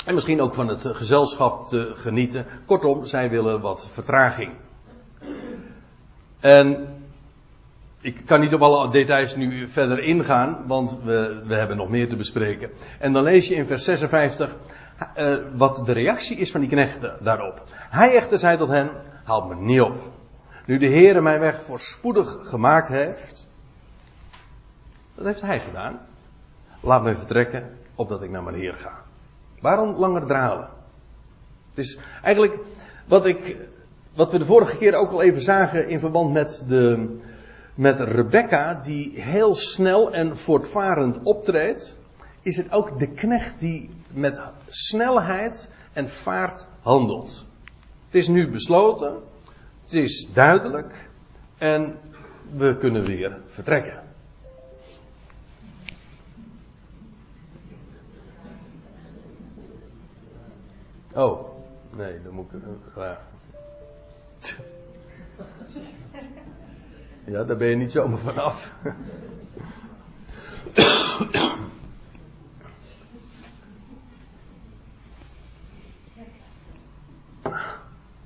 [0.05, 2.47] En misschien ook van het gezelschap te genieten.
[2.67, 4.53] Kortom, zij willen wat vertraging.
[6.41, 6.89] En
[8.01, 12.09] ik kan niet op alle details nu verder ingaan, want we, we hebben nog meer
[12.09, 12.71] te bespreken.
[12.99, 14.57] En dan lees je in vers 56
[15.17, 17.65] uh, wat de reactie is van die knechten daarop.
[17.73, 18.91] Hij echter zei tot hen,
[19.25, 19.97] haal me niet op.
[20.67, 23.49] Nu de Heere mijn weg voorspoedig gemaakt heeft,
[25.15, 25.99] dat heeft hij gedaan.
[26.81, 29.03] Laat mij vertrekken, opdat ik naar mijn Heer ga.
[29.61, 30.69] Waarom langer dralen?
[31.69, 32.59] Het is eigenlijk
[33.07, 33.57] wat ik,
[34.15, 37.17] wat we de vorige keer ook al even zagen in verband met de,
[37.75, 41.97] met Rebecca, die heel snel en voortvarend optreedt,
[42.43, 47.47] is het ook de knecht die met snelheid en vaart handelt.
[48.07, 49.15] Het is nu besloten,
[49.83, 51.09] het is duidelijk
[51.59, 51.99] en
[52.57, 54.10] we kunnen weer vertrekken.
[61.15, 61.49] Oh,
[61.91, 62.61] nee, dan moet ik.
[62.99, 63.13] Uh,
[67.25, 68.71] ja, daar ben je niet zomaar vanaf.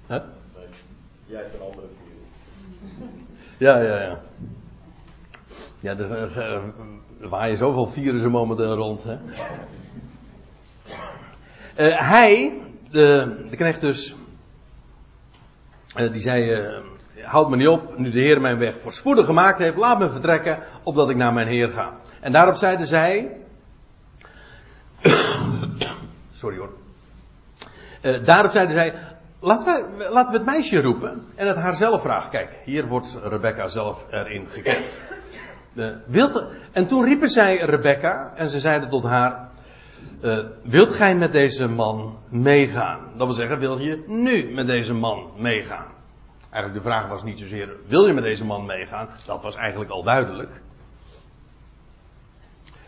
[0.06, 0.22] Huh?
[1.26, 1.86] Jij hebt een andere.
[3.58, 4.20] Ja, ja, ja.
[5.80, 9.16] Ja, er, er waaien zoveel virussen momenteel rond, hè.
[11.78, 12.62] Uh, hij,
[12.94, 14.14] de, de knecht dus,
[15.96, 16.78] uh, die zei, uh,
[17.22, 20.58] houd me niet op, nu de Heer mijn weg voorspoedig gemaakt heeft, laat me vertrekken,
[20.82, 21.96] opdat ik naar mijn Heer ga.
[22.20, 23.36] En daarop zeiden zij,
[26.40, 26.72] sorry hoor,
[28.24, 28.94] daarop zeiden zij,
[29.40, 32.30] laten we, laten we het meisje roepen en het haar zelf vragen.
[32.30, 34.98] Kijk, hier wordt Rebecca zelf erin gekend.
[36.72, 39.48] en toen riepen zij Rebecca en ze zeiden tot haar,
[40.24, 43.00] uh, wilt gij met deze man meegaan?
[43.16, 45.92] Dat wil zeggen, wil je nu met deze man meegaan?
[46.50, 49.08] Eigenlijk de vraag was niet zozeer, wil je met deze man meegaan?
[49.26, 50.62] Dat was eigenlijk al duidelijk.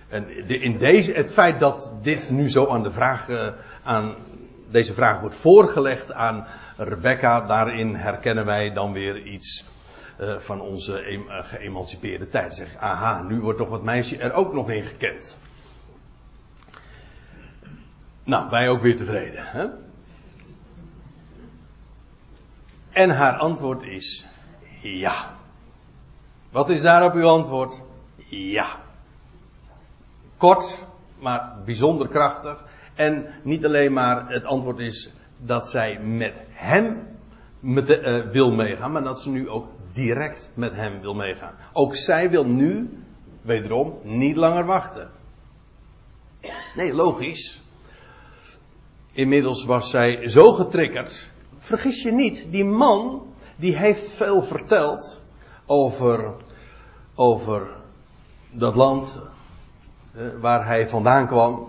[0.09, 3.49] En de, in deze, het feit dat dit nu zo aan de vraag, uh,
[3.83, 4.15] aan
[4.71, 6.47] deze vraag wordt voorgelegd aan
[6.77, 9.65] Rebecca, daarin herkennen wij dan weer iets
[10.21, 12.55] uh, van onze geëmancipeerde tijd.
[12.55, 15.39] Zeg, aha, nu wordt toch het meisje er ook nog in gekend.
[18.27, 19.45] Nou, wij ook weer tevreden.
[19.47, 19.67] Hè?
[22.91, 24.27] En haar antwoord is
[24.83, 25.35] ja.
[26.51, 27.83] Wat is daarop uw antwoord?
[28.29, 28.77] Ja.
[30.37, 30.87] Kort,
[31.19, 32.65] maar bijzonder krachtig.
[32.95, 37.17] En niet alleen maar het antwoord is dat zij met hem
[37.61, 41.55] met, uh, wil meegaan, maar dat ze nu ook direct met hem wil meegaan.
[41.73, 42.99] Ook zij wil nu,
[43.43, 45.11] wederom, niet langer wachten.
[46.75, 47.63] Nee, logisch.
[49.17, 51.31] Inmiddels was zij zo getriggerd.
[51.59, 53.23] Vergis je niet, die man
[53.57, 55.21] die heeft veel verteld
[55.67, 56.35] over,
[57.15, 57.67] over
[58.53, 59.21] dat land
[60.15, 61.69] eh, waar hij vandaan kwam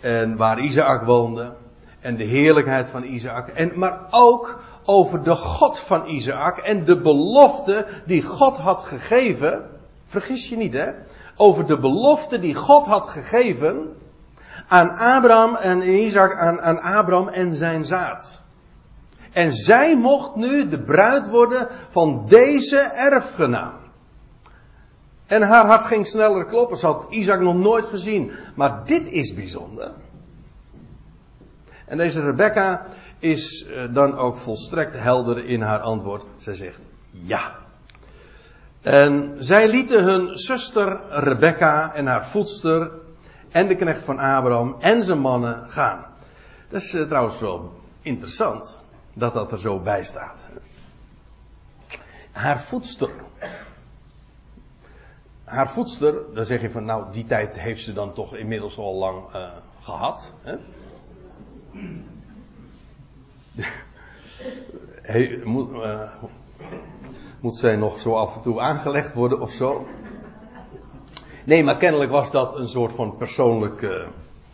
[0.00, 1.54] en waar Isaac woonde
[2.00, 3.48] en de heerlijkheid van Isaac.
[3.48, 9.70] En, maar ook over de God van Isaac en de belofte die God had gegeven.
[10.04, 10.90] Vergis je niet hè.
[11.36, 13.96] Over de belofte die God had gegeven
[14.68, 18.42] aan Abraham en Isaac, aan, aan Abraham en zijn zaad.
[19.32, 23.74] En zij mocht nu de bruid worden van deze erfgenaam.
[25.26, 26.76] En haar hart ging sneller kloppen.
[26.76, 28.32] Ze had Isaac nog nooit gezien.
[28.54, 29.92] Maar dit is bijzonder.
[31.86, 32.86] En deze Rebecca
[33.18, 36.24] is eh, dan ook volstrekt helder in haar antwoord.
[36.36, 37.54] Zij zegt ja.
[38.82, 42.90] En zij lieten hun zuster Rebecca en haar voedster
[43.54, 46.04] en de knecht van Abraham en zijn mannen gaan.
[46.68, 48.80] Dat is uh, trouwens wel interessant
[49.12, 50.46] dat dat er zo bij staat.
[52.32, 53.10] Haar voedster.
[55.44, 58.94] Haar voedster, dan zeg je van nou die tijd heeft ze dan toch inmiddels al
[58.94, 59.48] lang uh,
[59.80, 60.32] gehad.
[60.42, 60.56] Hè?
[65.44, 66.00] Moet, uh,
[67.40, 69.86] moet zij nog zo af en toe aangelegd worden of zo?
[71.44, 74.06] Nee, maar kennelijk was dat een soort van persoonlijke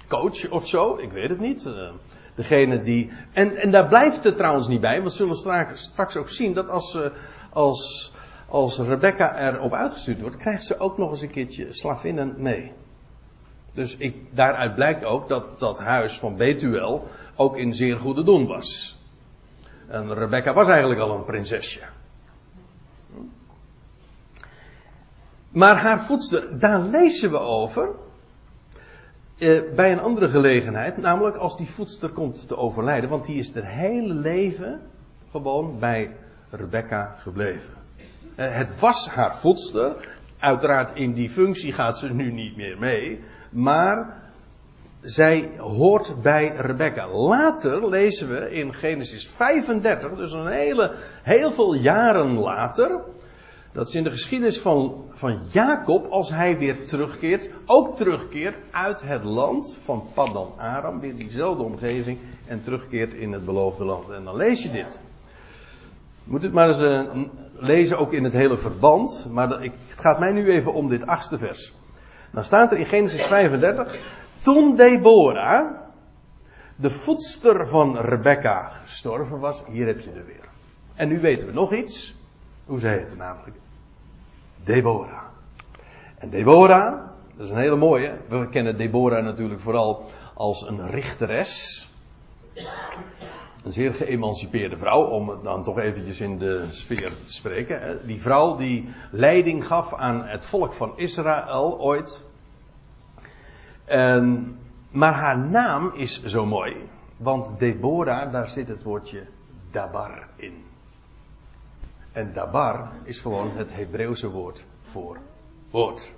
[0.08, 0.96] coach of zo.
[0.96, 1.64] Ik weet het niet.
[1.66, 1.90] Uh,
[2.34, 3.10] degene die.
[3.32, 5.02] En, en daar blijft het trouwens niet bij.
[5.02, 7.02] We zullen straks, straks ook zien dat als, uh,
[7.52, 8.12] als,
[8.48, 12.72] als Rebecca erop uitgestuurd wordt, krijgt ze ook nog eens een keertje slavinnen mee.
[13.72, 18.46] Dus ik, daaruit blijkt ook dat dat huis van Betuel ook in zeer goede doen
[18.46, 18.98] was.
[19.88, 21.80] En Rebecca was eigenlijk al een prinsesje.
[25.50, 27.88] Maar haar voedster, daar lezen we over.
[29.38, 33.54] Eh, bij een andere gelegenheid, namelijk als die voedster komt te overlijden, want die is
[33.54, 34.80] haar hele leven
[35.30, 36.16] gewoon bij
[36.50, 37.74] Rebecca gebleven.
[38.34, 43.20] Eh, het was haar voedster, uiteraard in die functie gaat ze nu niet meer mee,
[43.50, 44.20] maar
[45.00, 47.08] zij hoort bij Rebecca.
[47.08, 53.00] Later lezen we in Genesis 35, dus een hele, heel veel jaren later,
[53.72, 59.02] dat is in de geschiedenis van, van Jacob, als hij weer terugkeert, ook terugkeert uit
[59.02, 64.08] het land van Paddan Aram, weer diezelfde omgeving, en terugkeert in het beloofde land.
[64.08, 65.00] En dan lees je dit.
[66.24, 70.18] Moet het maar eens uh, lezen, ook in het hele verband, maar ik, het gaat
[70.18, 71.72] mij nu even om dit achtste vers.
[72.32, 73.98] Dan staat er in Genesis 35,
[74.42, 75.78] toen Deborah,
[76.76, 80.48] de voedster van Rebecca, gestorven was, hier heb je er weer.
[80.94, 82.14] En nu weten we nog iets.
[82.70, 83.56] Hoe ze heette namelijk?
[84.64, 85.22] Deborah.
[86.18, 87.00] En Deborah,
[87.36, 88.18] dat is een hele mooie.
[88.28, 90.04] We kennen Deborah natuurlijk vooral
[90.34, 91.88] als een richteres.
[93.64, 98.06] Een zeer geëmancipeerde vrouw, om het dan toch eventjes in de sfeer te spreken.
[98.06, 102.24] Die vrouw die leiding gaf aan het volk van Israël ooit.
[103.84, 104.56] En,
[104.90, 106.76] maar haar naam is zo mooi,
[107.16, 109.26] want Deborah, daar zit het woordje
[109.70, 110.69] dabar in.
[112.12, 115.18] En dabar is gewoon het Hebreeuwse woord voor
[115.70, 116.14] woord.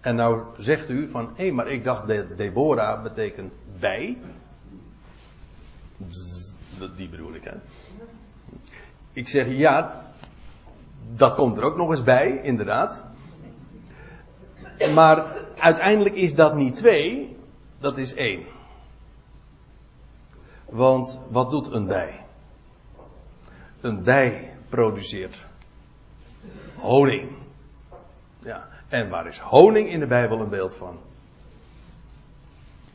[0.00, 4.18] En nou zegt u van, hé, maar ik dacht dat Deborah betekent bij.
[5.96, 6.54] Bzz,
[6.96, 7.56] die bedoel ik, hè.
[9.12, 10.04] Ik zeg ja,
[11.12, 13.04] dat komt er ook nog eens bij, inderdaad.
[14.94, 17.36] Maar uiteindelijk is dat niet twee,
[17.78, 18.42] dat is één.
[20.68, 22.24] Want wat doet een bij?
[23.80, 25.44] Een bij produceert
[26.76, 27.30] honing.
[28.38, 30.98] Ja, en waar is honing in de Bijbel een beeld van?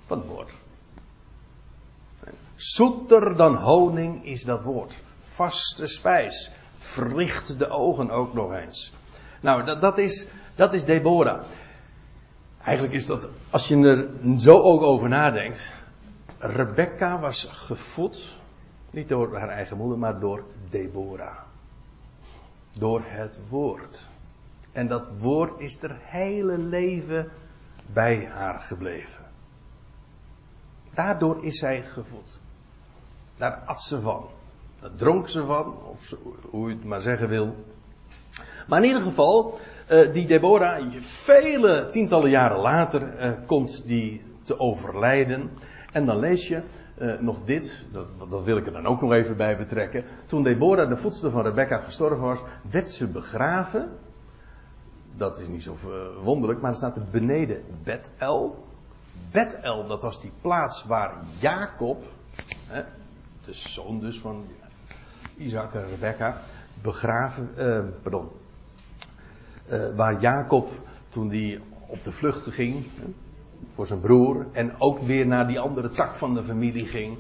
[0.06, 0.52] Van het woord.
[2.56, 5.04] Zoeter dan honing is dat woord.
[5.22, 6.52] Vaste spijs.
[6.78, 8.94] Verlicht de ogen ook nog eens.
[9.42, 11.44] Nou, dat, dat, is, dat is Deborah.
[12.62, 15.72] Eigenlijk is dat, als je er zo ook over nadenkt.
[16.40, 18.38] Rebecca was gevoed,
[18.92, 21.49] niet door haar eigen moeder, maar door Deborah.
[22.80, 24.10] Door het woord.
[24.72, 27.32] En dat woord is er hele leven
[27.94, 29.26] bij haar gebleven.
[30.94, 32.40] Daardoor is zij gevoed.
[33.38, 34.26] Daar at ze van.
[34.80, 36.16] Daar dronk ze van, of
[36.50, 37.56] hoe je het maar zeggen wil.
[38.68, 39.60] Maar in ieder geval,
[39.92, 45.50] uh, die Deborah, vele tientallen jaren later, uh, komt die te overlijden.
[45.92, 46.64] En dan lees je
[47.00, 50.04] uh, nog dit, dat, dat, wil ik er dan ook nog even bij betrekken.
[50.26, 53.90] Toen Deborah, de voedster van Rebecca, gestorven was, werd ze begraven.
[55.16, 55.76] Dat is niet zo
[56.24, 58.68] wonderlijk, maar er staat er beneden Bethel.
[59.32, 62.04] Bethel, dat was die plaats waar Jacob,
[62.68, 62.82] hè,
[63.46, 64.46] de zoon dus van
[65.36, 66.38] Isaac en Rebecca,
[66.82, 67.50] begraven,
[68.02, 68.30] pardon,
[69.72, 70.70] uh, waar Jacob,
[71.10, 72.86] toen hij op de vlucht ging
[73.72, 77.18] voor zijn broer, en ook weer naar die andere tak van de familie ging.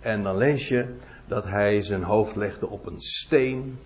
[0.00, 0.96] En dan lees je
[1.26, 3.78] dat hij zijn hoofd legde op een steen.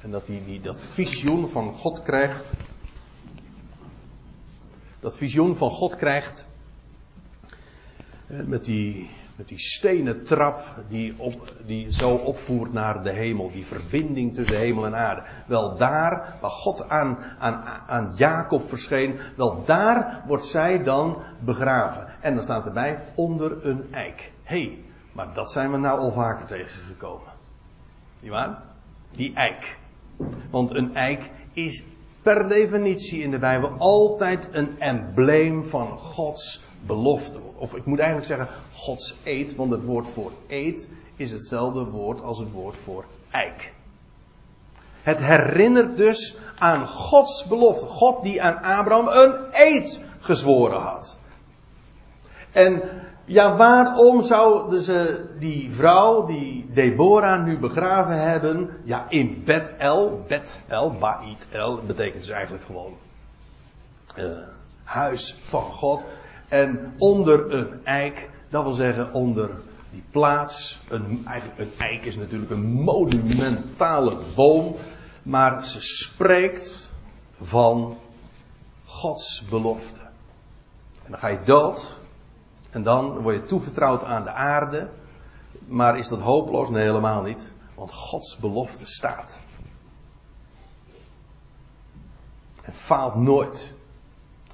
[0.00, 2.52] En dat hij die, dat visioen van God krijgt.
[5.00, 6.46] Dat visioen van God krijgt.
[8.26, 9.10] Met die
[9.40, 13.50] met die stenen trap die, op, die zo opvoert naar de hemel.
[13.50, 15.22] Die verbinding tussen hemel en aarde.
[15.46, 22.06] Wel daar, waar God aan, aan, aan Jacob verscheen, wel daar wordt zij dan begraven.
[22.20, 24.32] En dan staat erbij, onder een eik.
[24.42, 24.78] Hé, hey,
[25.12, 27.32] maar dat zijn we nou al vaker tegengekomen.
[28.20, 28.62] Niet waar?
[29.10, 29.78] Die eik.
[30.50, 31.84] Want een eik is
[32.22, 37.38] per definitie in de Bijbel altijd een embleem van Gods belofte.
[37.56, 42.22] Of ik moet eigenlijk zeggen Gods eed, want het woord voor eed is hetzelfde woord
[42.22, 43.72] als het woord voor eik.
[45.02, 47.86] Het herinnert dus aan Gods belofte.
[47.86, 51.18] God die aan Abraham een eed gezworen had.
[52.52, 52.82] En
[53.30, 58.70] Ja, waarom zouden ze die vrouw, die Deborah, nu begraven hebben?
[58.84, 60.24] Ja, in Bethel.
[60.28, 62.96] Bethel, Bait El, betekent dus eigenlijk gewoon
[64.16, 64.38] uh,
[64.84, 66.04] huis van God.
[66.50, 69.50] En onder een eik, dat wil zeggen onder
[69.90, 70.80] die plaats.
[70.88, 74.76] Een, eigenlijk een eik is natuurlijk een monumentale boom.
[75.22, 76.92] Maar ze spreekt
[77.40, 77.98] van
[78.84, 80.00] Gods belofte.
[81.04, 82.00] En dan ga je dood.
[82.70, 84.88] En dan word je toevertrouwd aan de aarde.
[85.66, 86.70] Maar is dat hopeloos?
[86.70, 87.52] Nee, helemaal niet.
[87.74, 89.38] Want Gods belofte staat.
[92.62, 93.72] En faalt nooit.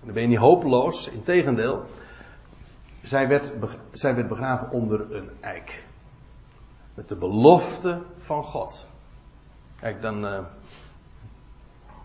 [0.07, 1.09] Dan ben je niet hopeloos.
[1.09, 1.85] Integendeel.
[3.03, 3.53] Zij werd,
[3.93, 5.85] zij werd begraven onder een eik.
[6.95, 8.87] Met de belofte van God.
[9.81, 10.25] Kijk, dan.
[10.25, 10.39] Uh,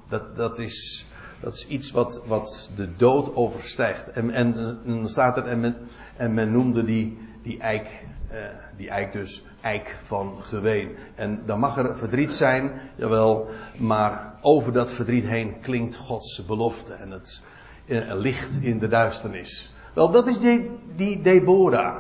[0.08, 1.06] dat, dat is
[1.42, 4.12] dat is iets wat, wat de dood overstijgt.
[4.12, 4.54] En, en,
[4.86, 5.78] dan staat er, en men,
[6.18, 8.46] en men noemde die, die eik, uh,
[8.78, 10.96] die eik dus eik van geween.
[11.16, 13.50] En dan mag er verdriet zijn, jawel,
[13.80, 16.94] maar over dat verdriet heen klinkt Gods belofte.
[16.94, 17.44] En het
[17.92, 19.74] uh, licht in de duisternis.
[19.94, 21.96] Wel, dat is die, die Deborah.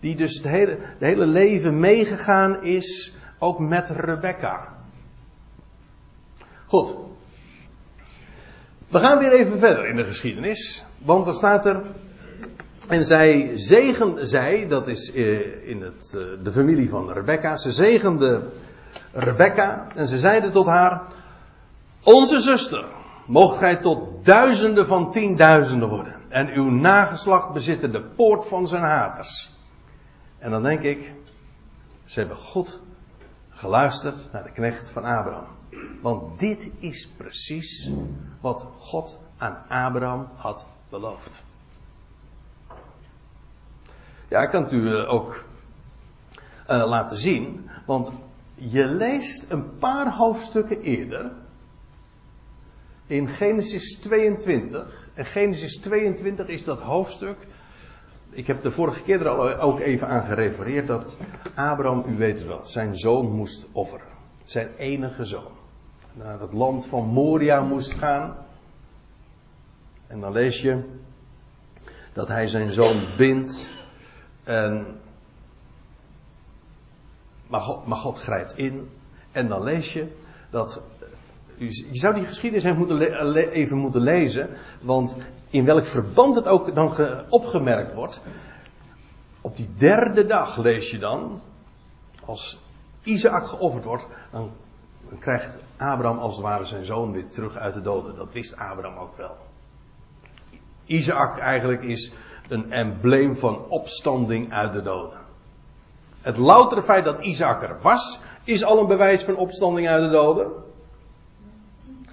[0.00, 4.68] Die dus het hele, het hele leven meegegaan is, ook met Rebecca.
[6.66, 6.94] Goed,
[8.88, 10.84] we gaan weer even verder in de geschiedenis.
[10.98, 11.82] Want dan staat er.
[12.88, 17.56] En zij zegen zij, dat is eh, in het, eh, de familie van Rebecca.
[17.56, 18.42] Ze zegende
[19.12, 21.02] Rebecca en ze zeiden tot haar:
[22.02, 22.84] Onze zuster,
[23.26, 26.14] mocht gij tot duizenden van tienduizenden worden.
[26.28, 29.52] En uw nageslacht bezitten de poort van zijn haters.
[30.38, 31.12] En dan denk ik,
[32.04, 32.80] ze hebben goed
[33.50, 35.46] geluisterd naar de knecht van Abraham.
[36.02, 37.92] Want dit is precies
[38.40, 41.44] wat God aan Abraham had beloofd.
[44.28, 45.44] Ja, ik kan het u eh, ook
[46.70, 47.70] uh, laten zien.
[47.86, 48.10] Want
[48.54, 51.32] je leest een paar hoofdstukken eerder.
[53.06, 55.08] In Genesis 22.
[55.14, 57.36] En Genesis 22 is dat hoofdstuk.
[58.30, 60.86] Ik heb de vorige keer er al ook even aan gerefereerd.
[60.86, 61.16] Dat
[61.54, 64.06] Abraham, u weet het wel, zijn zoon moest offeren.
[64.44, 65.52] Zijn enige zoon
[66.14, 68.36] naar het land van Moria moest gaan.
[70.06, 70.82] En dan lees je
[72.12, 73.68] dat hij zijn zoon bindt.
[74.44, 75.00] En,
[77.46, 78.90] maar, God, maar God grijpt in.
[79.32, 80.06] En dan lees je
[80.50, 80.82] dat.
[81.56, 82.64] Je zou die geschiedenis
[83.52, 84.48] even moeten lezen.
[84.80, 85.16] Want
[85.50, 86.92] in welk verband het ook dan
[87.28, 88.20] opgemerkt wordt.
[89.40, 91.40] Op die derde dag lees je dan.
[92.24, 92.60] Als
[93.02, 94.06] Isaac geofferd wordt.
[94.30, 94.50] Dan
[95.08, 98.16] dan krijgt Abraham als het ware zijn zoon weer terug uit de doden.
[98.16, 99.36] Dat wist Abraham ook wel.
[100.86, 102.12] Isaac eigenlijk is
[102.48, 105.18] een embleem van opstanding uit de doden.
[106.20, 110.10] Het loutere feit dat Isaac er was, is al een bewijs van opstanding uit de
[110.10, 110.52] doden.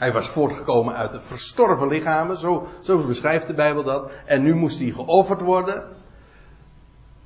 [0.01, 4.11] Hij was voortgekomen uit de verstorven lichamen, zo, zo beschrijft de Bijbel dat.
[4.25, 5.83] En nu moest hij geofferd worden.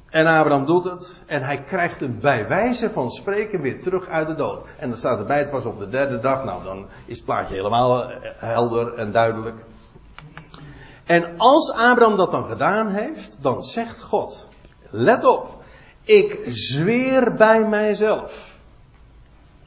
[0.09, 1.23] En Abraham doet het.
[1.25, 4.63] En hij krijgt hem bij wijze van spreken weer terug uit de dood.
[4.79, 6.43] En dan staat erbij, het was op de derde dag.
[6.43, 9.65] Nou, dan is het plaatje helemaal eh, helder en duidelijk.
[11.03, 14.49] En als Abraham dat dan gedaan heeft, dan zegt God:
[14.89, 15.63] Let op,
[16.03, 18.59] ik zweer bij mijzelf.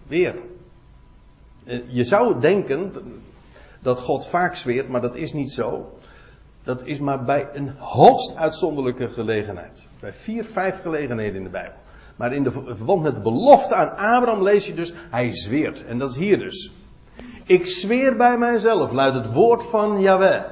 [0.06, 0.34] Weer.
[1.69, 2.93] Eh, je zou denken
[3.81, 5.93] dat God vaak zweert, maar dat is niet zo.
[6.62, 9.83] Dat is maar bij een hoogst uitzonderlijke gelegenheid.
[10.01, 11.77] Bij vier, vijf gelegenheden in de Bijbel.
[12.16, 15.85] Maar in de verband met de belofte aan Abraham lees je dus, hij zweert.
[15.85, 16.73] En dat is hier dus.
[17.45, 20.43] Ik zweer bij mijzelf, luidt het woord van Yahweh.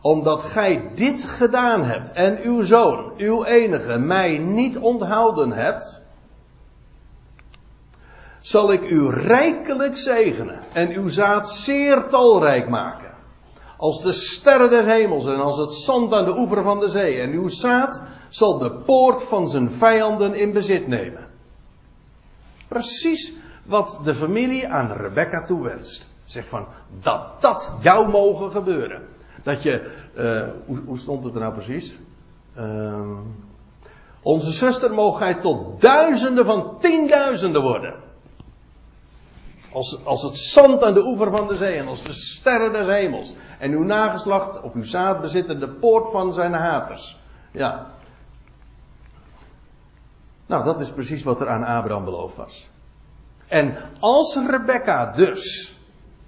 [0.00, 6.03] Omdat gij dit gedaan hebt en uw zoon, uw enige, mij niet onthouden hebt.
[8.44, 13.10] Zal ik u rijkelijk zegenen en uw zaad zeer talrijk maken.
[13.76, 17.20] Als de sterren des hemels en als het zand aan de oever van de zee.
[17.20, 21.26] En uw zaad zal de poort van zijn vijanden in bezit nemen.
[22.68, 23.32] Precies
[23.62, 26.10] wat de familie aan Rebecca toewenst.
[26.24, 26.66] Zegt van
[27.00, 29.02] dat dat jou mogen gebeuren.
[29.42, 31.96] Dat je, uh, hoe, stond het er nou precies?
[32.58, 33.18] Uh,
[34.22, 38.12] onze zuster mogen gij tot duizenden van tienduizenden worden.
[39.74, 42.86] Als, als het zand aan de oever van de zee en als de sterren des
[42.86, 43.34] hemels.
[43.58, 47.18] En uw nageslacht of uw zaad bezitten de poort van zijn haters.
[47.50, 47.86] Ja.
[50.46, 52.68] Nou, dat is precies wat er aan Abraham beloofd was.
[53.46, 55.76] En als Rebecca dus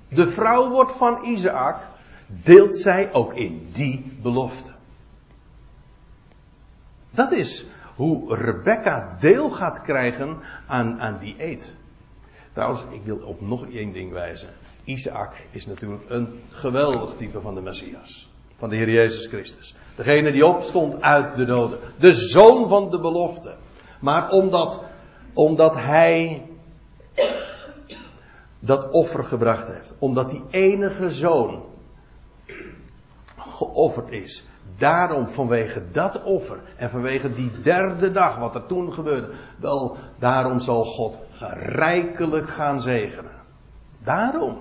[0.08, 1.76] de vrouw wordt van Isaac,
[2.26, 4.70] deelt zij ook in die belofte.
[7.10, 11.74] Dat is hoe Rebecca deel gaat krijgen aan, aan die eed.
[12.56, 14.48] Trouwens, ik wil op nog één ding wijzen.
[14.84, 18.28] Isaac is natuurlijk een geweldig type van de Messias.
[18.56, 19.74] Van de Heer Jezus Christus.
[19.96, 21.78] Degene die opstond uit de doden.
[21.98, 23.54] De zoon van de belofte.
[24.00, 24.82] Maar omdat,
[25.32, 26.46] omdat hij
[28.58, 29.94] dat offer gebracht heeft.
[29.98, 31.64] Omdat die enige zoon
[33.36, 34.44] geofferd is.
[34.78, 40.60] Daarom vanwege dat offer en vanwege die derde dag, wat er toen gebeurde, wel, daarom
[40.60, 41.18] zal God
[41.58, 43.30] rijkelijk gaan zegenen.
[43.98, 44.58] Daarom.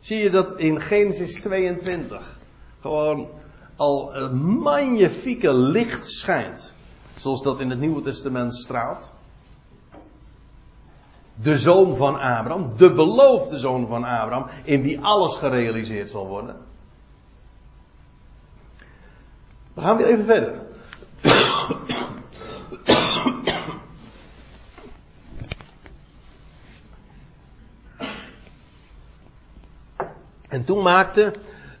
[0.00, 2.36] Zie je dat in Genesis 22
[2.80, 3.28] gewoon
[3.76, 6.74] al een magnifieke licht schijnt.
[7.16, 9.12] Zoals dat in het Nieuwe Testament straalt.
[11.34, 16.56] De zoon van Abraham, de beloofde zoon van Abraham, in wie alles gerealiseerd zal worden.
[19.74, 20.62] We gaan weer even verder.
[30.48, 31.34] En toen maakte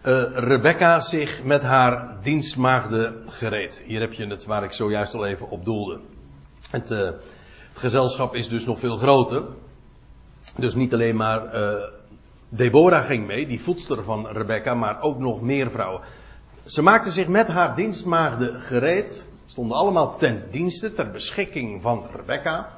[0.06, 3.82] uh, Rebecca zich met haar dienstmaagden gereed.
[3.84, 6.00] Hier heb je het waar ik zojuist al even op doelde.
[6.70, 7.18] Het, uh, het
[7.72, 9.42] gezelschap is dus nog veel groter.
[10.56, 11.74] Dus niet alleen maar uh,
[12.48, 16.00] Deborah ging mee, die voedster van Rebecca, maar ook nog meer vrouwen.
[16.64, 19.28] Ze maakte zich met haar dienstmaagden gereed.
[19.46, 22.68] Stonden allemaal ten dienste, ter beschikking van Rebecca.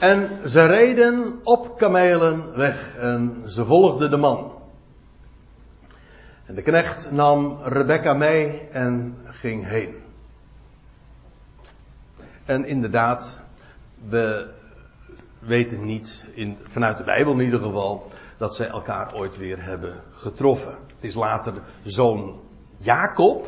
[0.00, 4.52] En ze reden op kamelen weg en ze volgden de man.
[6.44, 9.94] En de knecht nam Rebecca mee en ging heen.
[12.44, 13.40] En inderdaad,
[14.08, 14.50] we
[15.38, 20.02] weten niet, in, vanuit de Bijbel in ieder geval, dat zij elkaar ooit weer hebben
[20.12, 20.78] getroffen.
[20.94, 22.46] Het is later zoon
[22.78, 23.46] Jacob,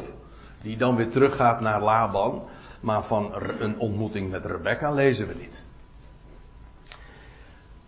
[0.59, 2.43] die dan weer teruggaat naar Laban,
[2.81, 5.65] maar van een ontmoeting met Rebecca lezen we niet.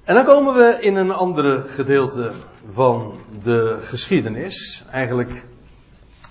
[0.04, 2.32] En dan komen we in een andere gedeelte
[2.66, 4.84] van de geschiedenis.
[4.90, 5.44] Eigenlijk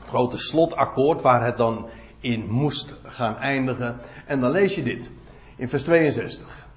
[0.06, 1.90] grote slotakkoord waar het dan
[2.20, 4.00] in moest gaan eindigen.
[4.26, 5.10] En dan lees je dit
[5.56, 6.68] in vers 62.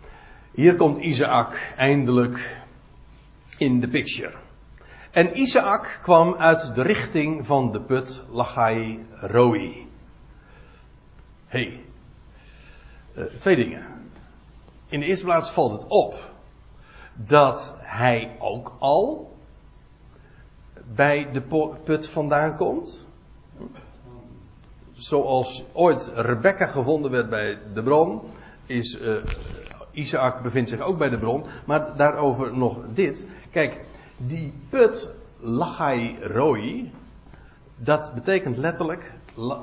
[0.52, 2.62] Hier komt Isaac eindelijk
[3.58, 4.43] in de picture.
[5.14, 9.86] En Isaac kwam uit de richting van de put Lachai Roi.
[11.46, 11.84] hey,
[13.14, 13.86] uh, twee dingen.
[14.86, 16.30] In de eerste plaats valt het op
[17.14, 19.36] dat hij ook al
[20.94, 21.42] bij de
[21.84, 23.06] put vandaan komt.
[24.92, 28.20] Zoals ooit Rebecca gevonden werd bij de bron,
[28.66, 29.16] is uh,
[29.90, 31.44] Isaac bevindt zich ook bij de bron.
[31.64, 33.26] Maar daarover nog dit.
[33.50, 33.80] Kijk,
[34.16, 35.10] die put
[35.40, 36.92] Lachai Roi,
[37.76, 39.12] dat betekent letterlijk,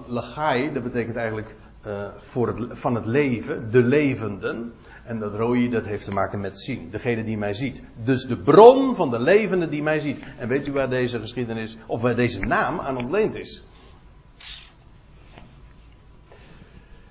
[0.08, 1.56] Lachai, dat betekent eigenlijk
[1.88, 4.74] uh, voor van het leven, de levenden.
[5.04, 6.90] En dat rode, dat heeft te maken met zien.
[6.92, 7.82] Degene die mij ziet.
[8.04, 10.26] Dus de bron van de levende die mij ziet.
[10.38, 13.64] En weet u waar deze geschiedenis, of waar deze naam aan ontleend is?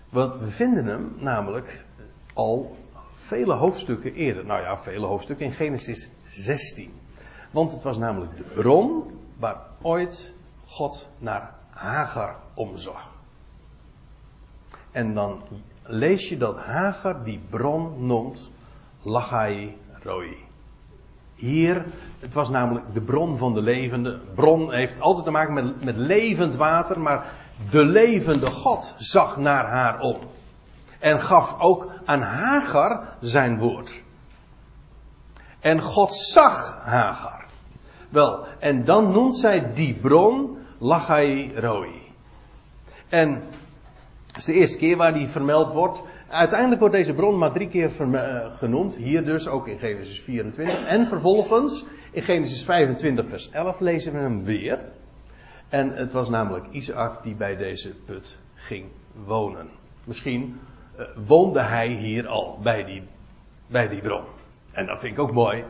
[0.09, 1.85] Want we vinden hem namelijk
[2.33, 2.77] al
[3.15, 4.45] vele hoofdstukken eerder.
[4.45, 6.93] Nou ja, vele hoofdstukken in Genesis 16.
[7.51, 9.03] Want het was namelijk de bron
[9.39, 10.33] waar ooit
[10.67, 13.09] God naar Hagar omzag.
[14.91, 15.43] En dan
[15.83, 18.51] lees je dat Hagar die bron noemt
[19.03, 20.37] Lachai Roi.
[21.35, 21.87] Hier,
[22.19, 24.21] het was namelijk de bron van de levende.
[24.35, 27.33] Bron heeft altijd te maken met, met levend water, maar
[27.71, 30.17] de levende God zag naar haar om.
[30.99, 34.03] En gaf ook aan Hagar zijn woord.
[35.61, 37.40] En God zag Hagar.
[38.11, 41.91] Wel, en dan noemt zij die bron Lachai Roi.
[43.09, 43.43] En
[44.27, 46.03] dat is de eerste keer waar die vermeld wordt.
[46.29, 48.95] Uiteindelijk wordt deze bron maar drie keer eh, genoemd.
[48.95, 50.87] Hier dus, ook in Genesis 24.
[50.87, 54.79] En vervolgens, in Genesis 25 vers 11 lezen we hem weer.
[55.69, 58.85] En het was namelijk Isaac die bij deze put ging
[59.25, 59.69] wonen.
[60.05, 60.61] Misschien
[60.99, 63.03] uh, woonde hij hier al bij die,
[63.67, 64.25] bij die bron.
[64.73, 65.65] En dat vind ik ook mooi.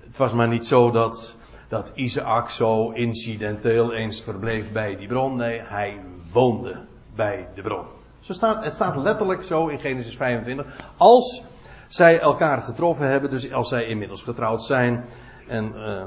[0.00, 1.36] Het was maar niet zo dat,
[1.68, 5.36] dat Isaac zo incidenteel eens verbleef bij die bron.
[5.36, 6.00] Nee, hij
[6.32, 7.84] woonde bij de bron.
[8.20, 10.66] Zo staat, het staat letterlijk zo in Genesis 25.
[10.96, 11.42] Als
[11.88, 15.04] zij elkaar getroffen hebben, dus als zij inmiddels getrouwd zijn
[15.46, 16.04] en uh,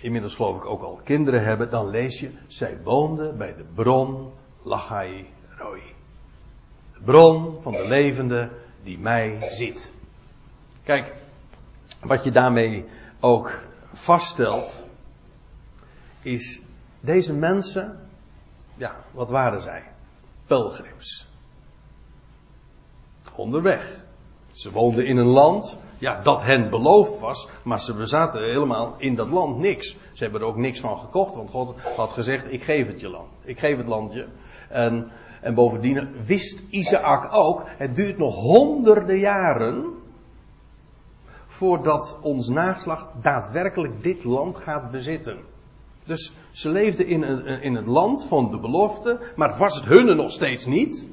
[0.00, 4.32] inmiddels geloof ik ook al kinderen hebben, dan lees je, zij woonden bij de bron
[4.62, 5.28] Lachai
[5.58, 5.82] Roi.
[6.92, 8.50] De bron van de levende
[8.82, 9.92] die mij ziet.
[10.82, 11.14] Kijk,
[12.00, 12.84] wat je daarmee
[13.20, 13.58] ook
[14.00, 14.82] vaststelt,
[16.22, 16.60] is
[17.00, 18.08] deze mensen,
[18.76, 19.82] ja, wat waren zij?
[20.46, 21.28] Pelgrims.
[23.34, 24.04] onderweg.
[24.50, 29.14] Ze woonden in een land, ja, dat hen beloofd was, maar ze bezaten helemaal in
[29.14, 29.96] dat land niks.
[30.12, 33.08] Ze hebben er ook niks van gekocht, want God had gezegd, ik geef het je
[33.08, 33.40] land.
[33.44, 34.26] Ik geef het landje.
[34.68, 39.99] En, en bovendien wist Isaac ook, het duurt nog honderden jaren
[41.60, 45.36] voordat ons nageslacht daadwerkelijk dit land gaat bezitten.
[46.04, 49.84] Dus ze leefden in, een, in het land van de belofte, maar het was het
[49.84, 51.06] hunne nog steeds niet.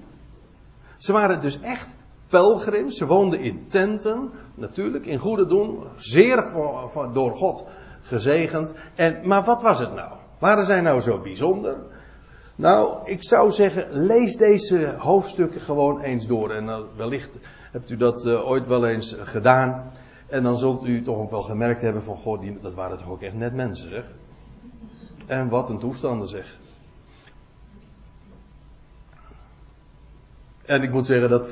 [0.98, 1.96] Ze waren dus echt
[2.28, 7.66] pelgrims, ze woonden in tenten, natuurlijk in goede doen, zeer voor, door God
[8.02, 8.74] gezegend.
[8.96, 10.12] En, maar wat was het nou?
[10.40, 11.78] Waren zij nou zo bijzonder?
[12.56, 16.52] Nou, ik zou zeggen, lees deze hoofdstukken gewoon eens door.
[16.52, 17.38] En wellicht
[17.72, 19.92] hebt u dat uh, ooit wel eens gedaan.
[20.28, 23.10] En dan zult u toch ook wel gemerkt hebben van, goh, die, dat waren toch
[23.10, 24.06] ook echt net mensen, zeg.
[25.26, 26.58] En wat een toestanden, zeg.
[30.66, 31.52] En ik moet zeggen dat.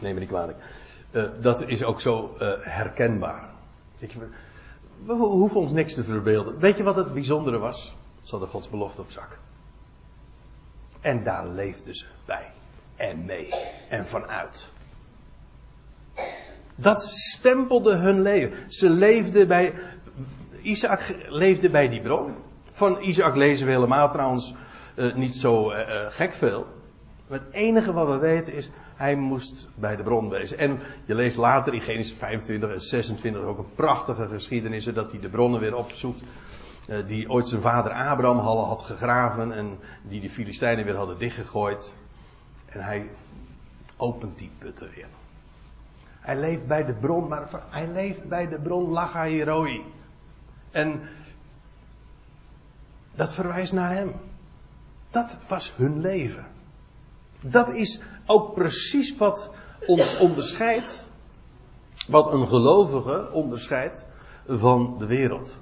[0.00, 0.58] Neem me niet kwalijk.
[1.10, 3.48] Uh, dat is ook zo uh, herkenbaar.
[3.98, 4.12] Ik,
[5.04, 6.58] we hoeven ons niks te verbeelden.
[6.58, 7.96] Weet je wat het bijzondere was?
[8.22, 9.38] Ze hadden Gods belofte op zak.
[11.00, 12.50] En daar leefden ze bij.
[12.96, 13.54] En mee.
[13.88, 14.71] En vanuit.
[16.82, 18.56] Dat stempelde hun leven.
[18.66, 19.74] Ze leefden bij.
[20.62, 22.34] Isaac leefde bij die bron.
[22.70, 24.54] Van Isaac lezen we helemaal trouwens
[24.96, 25.76] uh, niet zo uh,
[26.08, 26.66] gek veel.
[27.26, 30.58] Maar het enige wat we weten is, hij moest bij de bron wezen.
[30.58, 35.20] En je leest later in Genesis 25 en 26 ook een prachtige geschiedenis, dat hij
[35.20, 36.24] de bronnen weer opzoekt.
[37.06, 41.94] Die ooit zijn vader Abraham had gegraven en die de Filistijnen weer hadden dichtgegooid.
[42.66, 43.10] En hij
[43.96, 45.06] opent die putten weer.
[46.22, 49.84] Hij leeft bij de bron, maar hij leeft bij de bron Lachairoi.
[50.70, 51.00] En
[53.14, 54.14] dat verwijst naar hem.
[55.10, 56.46] Dat was hun leven.
[57.40, 59.50] Dat is ook precies wat
[59.86, 61.10] ons onderscheidt.
[62.08, 64.06] Wat een gelovige onderscheidt
[64.46, 65.60] van de wereld.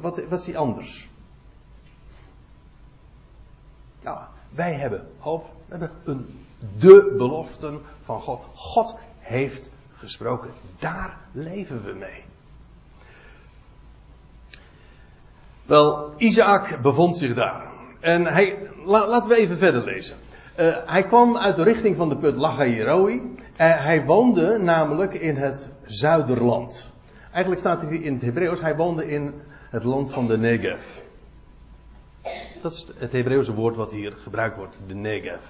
[0.00, 1.08] Wat was die anders?
[3.98, 5.44] Ja, wij hebben hoop.
[5.66, 6.44] We hebben een,
[6.78, 8.40] de beloften van God.
[8.54, 8.96] God
[9.30, 10.50] heeft gesproken.
[10.78, 12.24] Daar leven we mee.
[15.66, 17.66] Wel, Isaac bevond zich daar.
[18.00, 20.16] En hij, la, laten we even verder lezen.
[20.58, 23.14] Uh, hij kwam uit de richting van de put Lachairoi.
[23.14, 23.24] Uh,
[23.56, 26.90] hij woonde namelijk in het zuiderland.
[27.30, 29.34] Eigenlijk staat hier in het Hebreeuws, hij woonde in
[29.70, 30.84] het land van de Negev.
[32.62, 35.42] Dat is het Hebreeuwse woord wat hier gebruikt wordt, de Negev.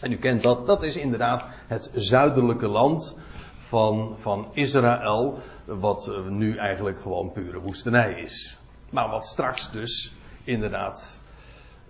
[0.00, 3.16] En u kent dat, dat is inderdaad het zuidelijke land
[3.58, 8.58] van, van Israël, wat nu eigenlijk gewoon pure woestenij is.
[8.90, 10.12] Maar wat straks dus
[10.44, 11.20] inderdaad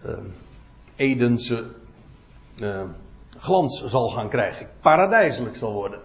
[0.05, 0.19] uh,
[0.97, 1.67] Edense
[2.57, 2.83] uh,
[3.39, 4.69] glans zal gaan krijgen.
[4.81, 6.01] Paradijselijk zal worden.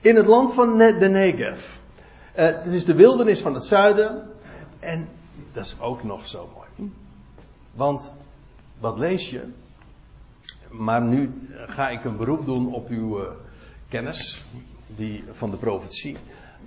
[0.00, 1.76] In het land van de Negev.
[2.36, 4.30] Uh, het is de wildernis van het zuiden.
[4.78, 5.08] En
[5.52, 6.92] dat is ook nog zo mooi.
[7.72, 8.14] Want,
[8.78, 9.52] wat lees je?
[10.70, 13.30] Maar nu ga ik een beroep doen op uw uh,
[13.88, 14.44] kennis
[14.86, 16.16] die, van de profetie.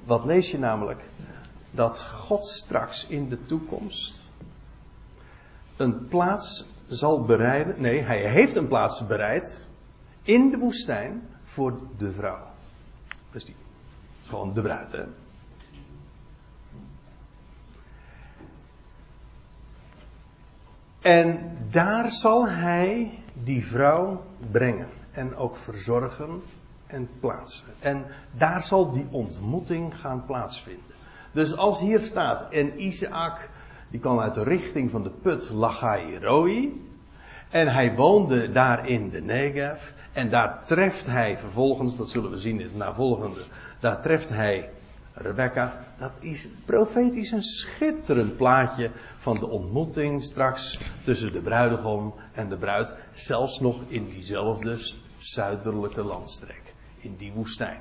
[0.03, 1.03] Wat lees je namelijk?
[1.71, 4.29] Dat God straks in de toekomst
[5.77, 7.81] een plaats zal bereiden.
[7.81, 9.69] Nee, hij heeft een plaats bereid
[10.21, 12.47] in de woestijn voor de vrouw.
[13.31, 13.55] Dus die.
[14.21, 15.03] is gewoon de bruid, hè.
[21.01, 24.87] En daar zal hij die vrouw brengen.
[25.11, 26.41] En ook verzorgen
[26.87, 27.67] en plaatsen.
[27.79, 28.05] En
[28.37, 30.83] daar zal die ontmoeting gaan plaatsvinden.
[31.31, 33.49] Dus als hier staat, en Isaac,
[33.89, 36.85] die kwam uit de richting van de put Lachairoi.
[37.49, 39.91] En hij woonde daar in de Negev.
[40.13, 43.43] En daar treft hij vervolgens, dat zullen we zien in het navolgende,
[43.79, 44.69] daar treft hij
[45.13, 45.79] Rebecca.
[45.97, 52.57] Dat is profetisch een schitterend plaatje van de ontmoeting straks tussen de bruidegom en de
[52.57, 52.95] bruid.
[53.13, 54.77] Zelfs nog in diezelfde
[55.17, 56.73] zuidelijke landstreek.
[56.99, 57.79] In die woestijn.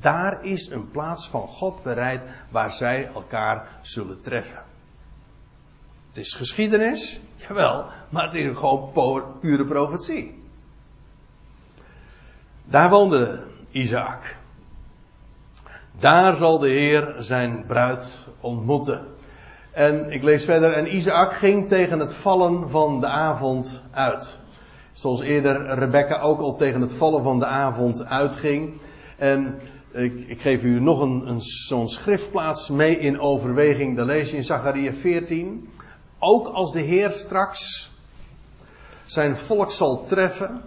[0.00, 2.20] Daar is een plaats van God bereid
[2.50, 4.62] waar zij elkaar zullen treffen.
[6.08, 8.92] Het is geschiedenis, jawel, maar het is gewoon
[9.40, 10.42] pure profetie.
[12.64, 14.36] Daar woonde Isaac.
[15.98, 19.06] Daar zal de Heer zijn bruid ontmoeten.
[19.70, 20.72] En ik lees verder.
[20.72, 24.38] En Isaac ging tegen het vallen van de avond uit.
[24.92, 28.80] Zoals eerder Rebecca ook al tegen het vallen van de avond uitging.
[29.16, 29.60] En
[29.92, 33.96] ik, ik geef u nog een, een, zo'n schriftplaats mee in overweging.
[33.96, 35.68] Dan lees je in Zachariah 14.
[36.18, 37.90] Ook als de Heer straks
[39.06, 40.62] zijn volk zal treffen.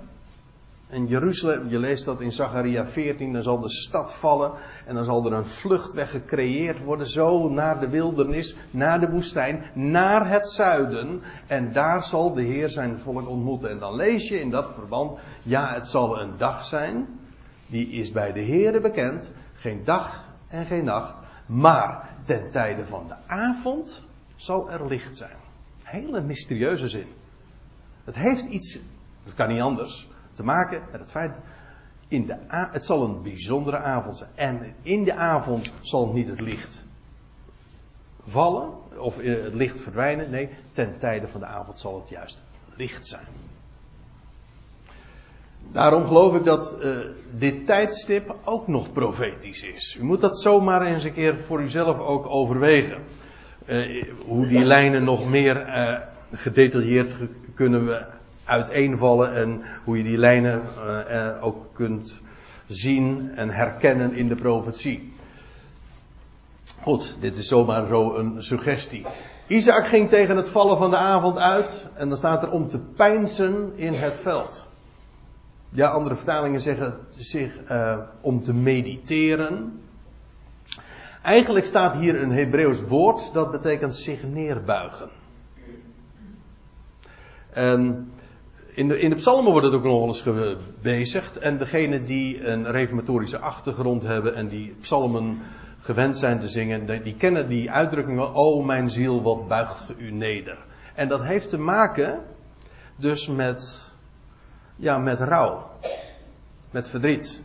[0.91, 4.51] En Jeruzalem, je leest dat in Zacharia 14, dan zal de stad vallen
[4.85, 9.63] en dan zal er een vluchtweg gecreëerd worden, zo naar de wildernis, naar de woestijn,
[9.73, 11.21] naar het zuiden.
[11.47, 13.69] En daar zal de Heer zijn volk ontmoeten.
[13.69, 17.07] En dan lees je in dat verband, ja, het zal een dag zijn,
[17.67, 23.07] die is bij de Heer bekend, geen dag en geen nacht, maar ten tijde van
[23.07, 24.03] de avond
[24.35, 25.37] zal er licht zijn.
[25.83, 27.07] Hele mysterieuze zin.
[28.03, 28.79] Het heeft iets,
[29.23, 30.09] het kan niet anders,
[30.41, 31.37] te maken met het feit.
[32.07, 34.29] In de het zal een bijzondere avond zijn.
[34.35, 36.83] En in de avond zal niet het licht
[38.25, 40.29] vallen, of eh, het licht verdwijnen.
[40.29, 42.43] Nee, ten tijde van de avond zal het juist
[42.75, 43.25] licht zijn.
[45.71, 46.97] Daarom geloof ik dat uh,
[47.37, 49.97] dit tijdstip ook nog profetisch is.
[49.99, 53.01] U moet dat zomaar eens een keer voor uzelf ook overwegen.
[53.65, 55.99] Uh, hoe die lijnen nog meer uh,
[56.31, 57.15] gedetailleerd
[57.55, 58.05] kunnen we
[58.51, 62.21] uiteenvallen en hoe je die lijnen uh, ook kunt
[62.67, 65.13] zien en herkennen in de profetie.
[66.81, 69.05] Goed, dit is zomaar zo een suggestie.
[69.47, 72.79] Isaac ging tegen het vallen van de avond uit en dan staat er om te
[72.79, 74.67] pijnsen in het veld.
[75.69, 79.81] Ja, andere vertalingen zeggen zich uh, om te mediteren.
[81.23, 85.09] Eigenlijk staat hier een Hebreeuws woord dat betekent zich neerbuigen.
[87.49, 88.11] En
[88.73, 91.37] in de, in de psalmen wordt het ook nog wel eens gebezigd.
[91.37, 95.39] En degenen die een reformatorische achtergrond hebben en die psalmen
[95.79, 100.11] gewend zijn te zingen, die kennen die uitdrukking wel, oh mijn ziel, wat buigt u
[100.11, 100.57] neder.
[100.95, 102.19] En dat heeft te maken
[102.95, 103.91] dus met,
[104.75, 105.69] ja, met rouw.
[106.71, 107.41] Met verdriet.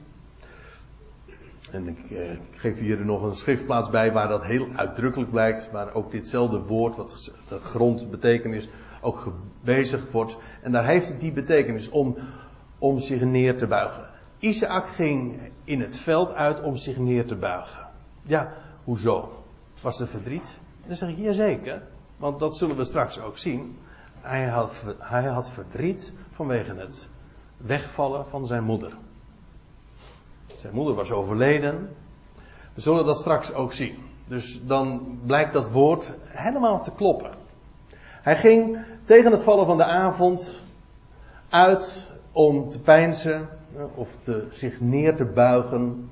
[1.71, 5.95] En ik, eh, geef hier nog een schriftplaats bij waar dat heel uitdrukkelijk blijkt, waar
[5.95, 8.69] ook ditzelfde woord, wat de grondbetekenis
[9.07, 10.37] ook gebezigd wordt.
[10.63, 12.17] En daar heeft het die betekenis om,
[12.79, 14.11] om zich neer te buigen.
[14.39, 17.89] Isaac ging in het veld uit om zich neer te buigen.
[18.23, 18.53] Ja,
[18.85, 19.45] hoezo?
[19.81, 20.61] Was er verdriet?
[20.87, 21.83] Dan zeg ik, jazeker.
[22.17, 23.79] Want dat zullen we straks ook zien.
[24.21, 27.09] Hij had, hij had verdriet vanwege het
[27.57, 28.97] wegvallen van zijn moeder.
[30.57, 31.89] Zijn moeder was overleden.
[32.75, 33.97] We zullen dat straks ook zien.
[34.29, 37.31] Dus dan blijkt dat woord helemaal te kloppen.
[38.23, 40.63] Hij ging tegen het vallen van de avond
[41.49, 43.49] uit om te pijnsen
[43.95, 46.11] of te, zich neer te buigen,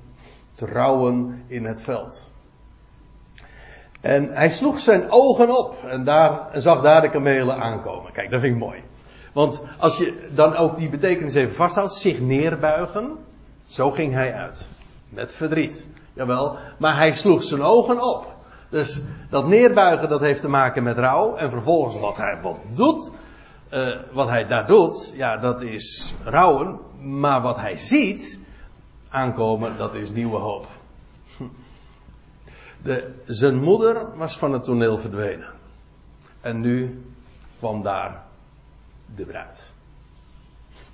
[0.55, 2.31] te rouwen in het veld.
[4.01, 8.13] En hij sloeg zijn ogen op en, daar, en zag daar de kamelen aankomen.
[8.13, 8.83] Kijk, dat vind ik mooi.
[9.33, 13.17] Want als je dan ook die betekenis even vasthoudt, zich neerbuigen,
[13.65, 14.67] zo ging hij uit.
[15.09, 15.87] Met verdriet.
[16.13, 18.35] Jawel, maar hij sloeg zijn ogen op.
[18.69, 19.01] Dus
[19.31, 21.37] dat neerbuigen dat heeft te maken met rouw.
[21.37, 23.11] En vervolgens wat hij wat doet,
[23.73, 26.79] uh, wat hij daar doet, ja dat is rouwen.
[27.01, 28.41] Maar wat hij ziet
[29.09, 30.67] aankomen, dat is nieuwe hoop.
[33.27, 35.49] Zijn moeder was van het toneel verdwenen.
[36.41, 37.05] En nu
[37.59, 38.23] kwam daar
[39.15, 39.73] de bruid.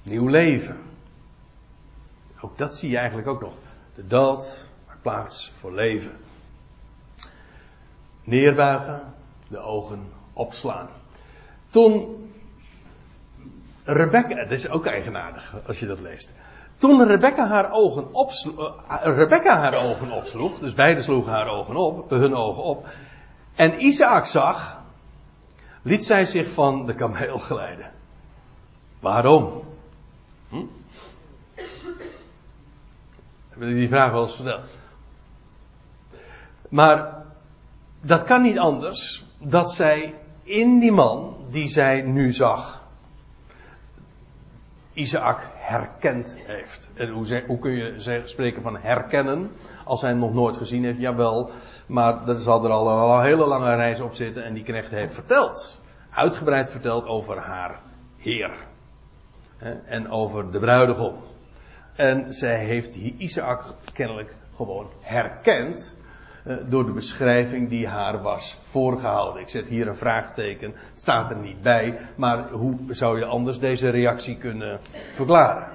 [0.03, 0.77] Nieuw leven.
[2.41, 3.55] Ook dat zie je eigenlijk ook nog.
[3.95, 6.13] De dood maakt plaats voor leven
[8.25, 9.01] neerbuigen,
[9.49, 10.89] de ogen opslaan.
[11.71, 12.21] Toen
[13.85, 16.35] Rebecca, dat is ook eigenaardig als je dat leest.
[16.75, 21.77] Toen Rebecca haar ogen, opsloeg, uh, Rebecca haar ogen opsloeg, dus beide sloegen haar ogen
[21.77, 22.87] op, hun ogen op,
[23.55, 24.83] en Isaac zag,
[25.83, 27.91] liet zij zich van de kameel glijden.
[29.01, 29.63] Waarom?
[30.49, 30.65] Hm?
[33.49, 34.79] Hebben jullie die vraag wel eens verteld?
[36.69, 37.20] Maar
[38.01, 42.89] dat kan niet anders dat zij in die man die zij nu zag,
[44.93, 46.89] Isaac herkend heeft.
[46.95, 49.51] En hoe, hoe kun je spreken van herkennen
[49.85, 50.99] als hij hem nog nooit gezien heeft?
[50.99, 51.51] Jawel,
[51.87, 55.15] maar er zal er al een hele lange reis op zitten en die knecht heeft
[55.15, 55.81] verteld,
[56.11, 57.81] uitgebreid verteld over haar
[58.17, 58.51] Heer.
[59.85, 61.15] En over de bruidegom.
[61.97, 65.97] En zij heeft Isaac kennelijk gewoon herkend
[66.69, 69.43] door de beschrijving die haar was voorgehouden.
[69.43, 73.59] Ik zet hier een vraagteken, het staat er niet bij, maar hoe zou je anders
[73.59, 74.81] deze reactie kunnen
[75.13, 75.69] verklaren?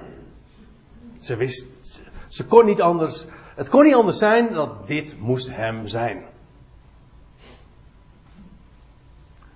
[1.18, 5.86] Ze wist, ze kon niet anders, het kon niet anders zijn dat dit moest hem
[5.86, 6.24] zijn.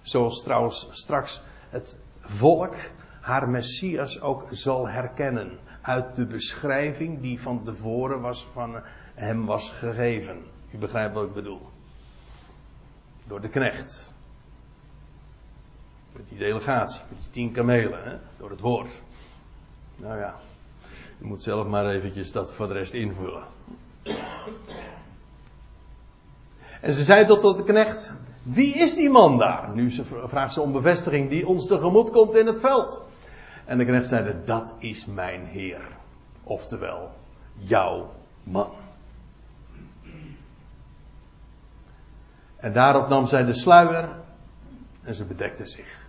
[0.03, 2.75] Zoals trouwens straks het volk
[3.21, 8.83] haar Messias ook zal herkennen uit de beschrijving die van tevoren was van
[9.15, 10.43] hem was gegeven.
[10.71, 11.69] U begrijpt wat ik bedoel.
[13.27, 14.13] Door de knecht.
[16.13, 18.17] Met die delegatie, met die tien kamelen, hè?
[18.39, 19.01] door het woord.
[19.97, 20.35] Nou ja.
[21.19, 23.45] Je moet zelf maar eventjes dat voor de rest invullen.
[26.81, 28.13] En ze zei tot, tot de knecht,
[28.43, 29.75] wie is die man daar?
[29.75, 29.91] Nu
[30.25, 33.03] vraagt ze om bevestiging die ons tegemoet komt in het veld.
[33.65, 35.81] En de knecht zeide, dat is mijn heer.
[36.43, 37.11] Oftewel,
[37.55, 38.11] jouw
[38.43, 38.71] man.
[42.61, 44.09] En daarop nam zij de sluier
[45.03, 46.09] en ze bedekte zich.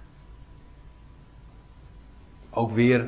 [2.49, 3.07] Ook weer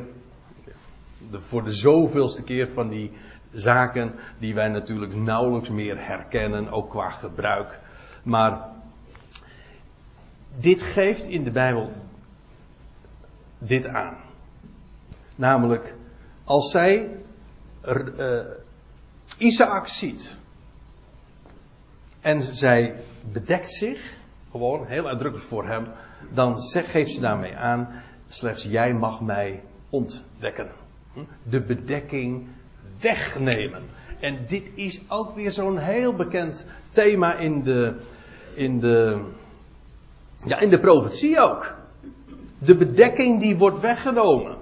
[1.29, 3.11] de, voor de zoveelste keer van die
[3.51, 7.79] zaken die wij natuurlijk nauwelijks meer herkennen, ook qua gebruik.
[8.23, 8.69] Maar
[10.57, 11.91] dit geeft in de Bijbel
[13.57, 14.17] dit aan.
[15.35, 15.95] Namelijk,
[16.43, 17.17] als zij
[18.17, 18.39] uh,
[19.37, 20.35] Isaac ziet
[22.24, 22.95] en zij
[23.32, 24.17] bedekt zich,
[24.51, 25.88] gewoon heel uitdrukkelijk voor hem,
[26.34, 30.71] dan geeft ze daarmee aan, slechts jij mag mij ontdekken.
[31.13, 31.19] Hm?
[31.43, 32.47] De bedekking
[32.99, 33.84] wegnemen.
[34.19, 37.95] En dit is ook weer zo'n heel bekend thema in de,
[38.55, 39.21] in de,
[40.45, 41.76] ja, in de profetie ook.
[42.57, 44.57] De bedekking die wordt weggenomen.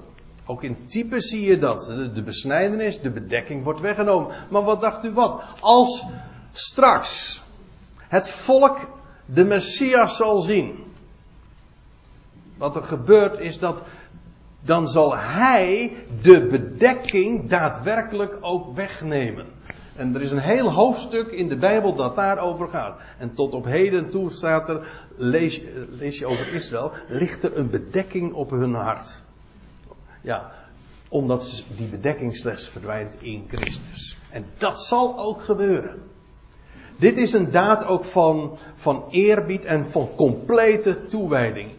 [0.45, 1.81] Ook in type zie je dat.
[1.81, 4.35] De, de besnijdenis, de bedekking wordt weggenomen.
[4.49, 5.41] Maar wat dacht u wat?
[5.59, 6.05] Als
[6.51, 7.40] straks
[8.11, 8.77] het volk
[9.25, 10.83] de Messias zal zien.
[12.57, 13.83] Wat er gebeurt is dat
[14.61, 19.45] dan zal hij de bedekking daadwerkelijk ook wegnemen.
[19.95, 22.99] En er is een heel hoofdstuk in de Bijbel dat daarover gaat.
[23.17, 27.69] En tot op heden toe staat er, lees, lees je over Israël, ligt er een
[27.69, 29.21] bedekking op hun hart.
[30.21, 30.51] Ja,
[31.09, 34.17] omdat die bedekking slechts verdwijnt in Christus.
[34.29, 36.10] En dat zal ook gebeuren.
[36.97, 41.69] Dit is een daad ook van, van eerbied en van complete toewijding.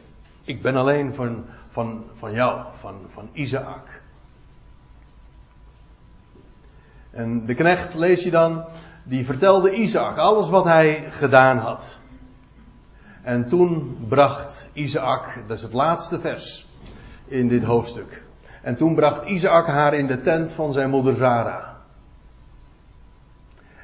[0.45, 4.01] Ik ben alleen van, van, van jou, van, van Isaac.
[7.11, 8.65] En de knecht, lees je dan,
[9.03, 11.97] die vertelde Isaac alles wat hij gedaan had.
[13.23, 16.67] En toen bracht Isaac, dat is het laatste vers
[17.27, 18.23] in dit hoofdstuk.
[18.63, 21.72] En toen bracht Isaac haar in de tent van zijn moeder Zara.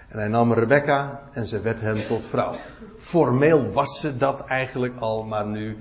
[0.08, 2.56] En hij nam Rebecca en ze werd hem tot vrouw.
[2.96, 5.78] Formeel was ze dat eigenlijk al, maar nu,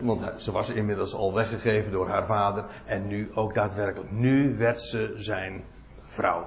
[0.00, 2.64] want ze was inmiddels al weggegeven door haar vader.
[2.84, 4.10] En nu ook daadwerkelijk.
[4.10, 5.64] Nu werd ze zijn
[6.02, 6.46] vrouw.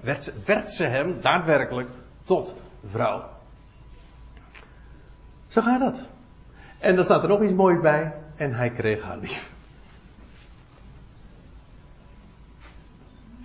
[0.00, 1.88] Werd ze, werd ze hem daadwerkelijk
[2.22, 3.24] tot vrouw.
[5.46, 6.02] Zo gaat dat.
[6.78, 8.14] En dan staat er nog iets moois bij.
[8.36, 9.52] En hij kreeg haar lief.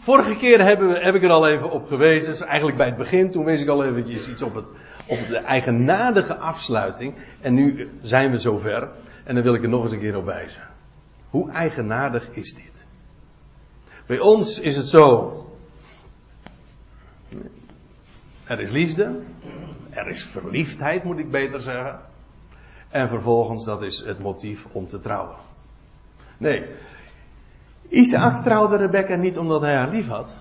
[0.05, 2.29] Vorige keer hebben we, heb ik er al even op gewezen.
[2.29, 4.71] Dus eigenlijk bij het begin, toen wees ik al eventjes iets op, het,
[5.07, 7.15] op de eigenaardige afsluiting.
[7.41, 8.89] En nu zijn we zover.
[9.23, 10.61] En dan wil ik er nog eens een keer op wijzen.
[11.29, 12.85] Hoe eigenaardig is dit?
[14.05, 15.33] Bij ons is het zo.
[18.43, 19.19] Er is liefde.
[19.89, 21.99] Er is verliefdheid, moet ik beter zeggen.
[22.89, 25.35] En vervolgens, dat is het motief om te trouwen.
[26.37, 26.65] Nee,
[27.89, 30.33] Isaac trouwde Rebecca niet omdat hij haar lief had.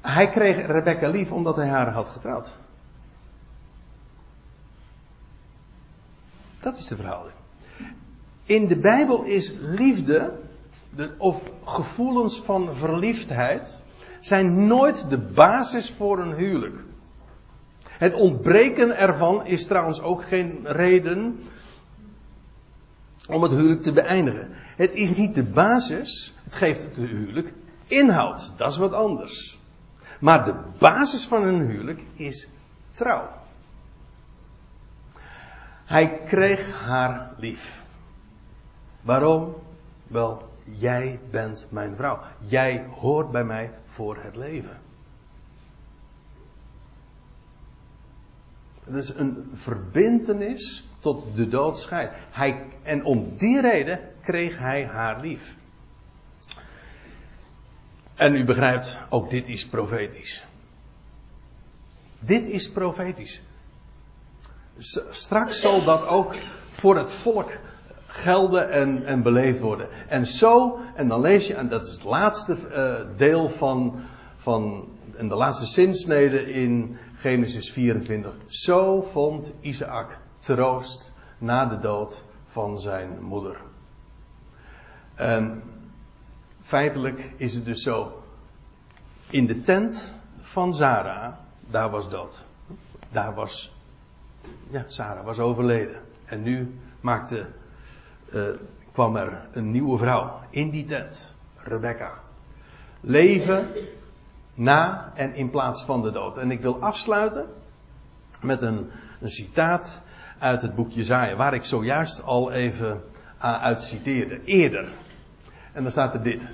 [0.00, 2.52] Hij kreeg Rebecca lief omdat hij haar had getrouwd.
[6.60, 7.34] Dat is de verhouding.
[8.44, 10.32] In de Bijbel is liefde,
[10.90, 13.82] de, of gevoelens van verliefdheid,
[14.20, 16.84] zijn nooit de basis voor een huwelijk.
[17.82, 21.38] Het ontbreken ervan is trouwens ook geen reden
[23.28, 24.48] om het huwelijk te beëindigen.
[24.76, 27.52] Het is niet de basis, het geeft het huwelijk
[27.86, 29.58] inhoud, dat is wat anders.
[30.20, 32.48] Maar de basis van een huwelijk is
[32.92, 33.28] trouw.
[35.84, 37.82] Hij kreeg haar lief.
[39.00, 39.54] Waarom?
[40.06, 42.20] Wel, jij bent mijn vrouw.
[42.38, 44.80] Jij hoort bij mij voor het leven.
[48.84, 52.12] Het is een verbintenis tot de dood scheidt.
[52.30, 55.56] Hij, en om die reden kreeg hij haar lief.
[58.14, 60.44] En u begrijpt, ook dit is profetisch.
[62.18, 63.42] Dit is profetisch.
[65.10, 66.34] Straks zal dat ook
[66.70, 67.50] voor het volk
[68.06, 69.88] gelden en, en beleefd worden.
[70.08, 74.00] En zo, en dan lees je, en dat is het laatste uh, deel van,
[74.36, 78.34] van, en de laatste zinsnede in Genesis 24.
[78.46, 83.60] Zo vond Isaac troost na de dood van zijn moeder.
[85.14, 85.62] En
[86.60, 88.22] feitelijk is het dus zo.
[89.30, 92.44] In de tent van Zara, daar was dood.
[93.10, 93.74] Daar was,
[94.70, 96.00] ja, Sarah was overleden.
[96.24, 97.46] En nu maakte,
[98.34, 98.48] uh,
[98.92, 101.34] kwam er een nieuwe vrouw in die tent.
[101.56, 102.12] Rebecca.
[103.00, 103.66] Leven
[104.54, 106.38] na en in plaats van de dood.
[106.38, 107.46] En ik wil afsluiten
[108.40, 108.90] met een,
[109.20, 110.02] een citaat
[110.42, 113.02] uit het boek Jezaja, waar ik zojuist al even
[113.38, 114.92] uit citeerde, eerder.
[115.72, 116.48] En dan staat er dit.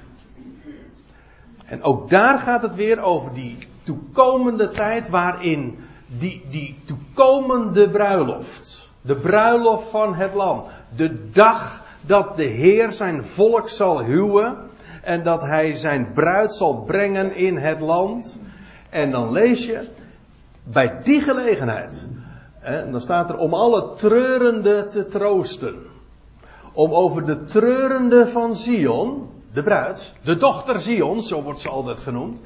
[1.65, 8.91] En ook daar gaat het weer over die toekomende tijd waarin die, die toekomende bruiloft,
[9.01, 10.65] de bruiloft van het lam,
[10.97, 14.57] de dag dat de Heer zijn volk zal huwen
[15.03, 18.39] en dat hij zijn bruid zal brengen in het land.
[18.91, 19.89] En dan lees je
[20.63, 22.09] bij die gelegenheid,
[22.61, 25.87] en dan staat er om alle treurende te troosten.
[26.73, 32.01] Om over de treurende van Zion, de bruid, de dochter Zion, zo wordt ze altijd
[32.01, 32.41] genoemd,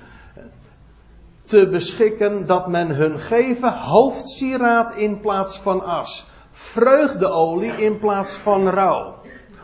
[1.45, 8.69] te beschikken dat men hun geven hoofdsieraad in plaats van as, vreugdeolie in plaats van
[8.69, 9.15] rouw,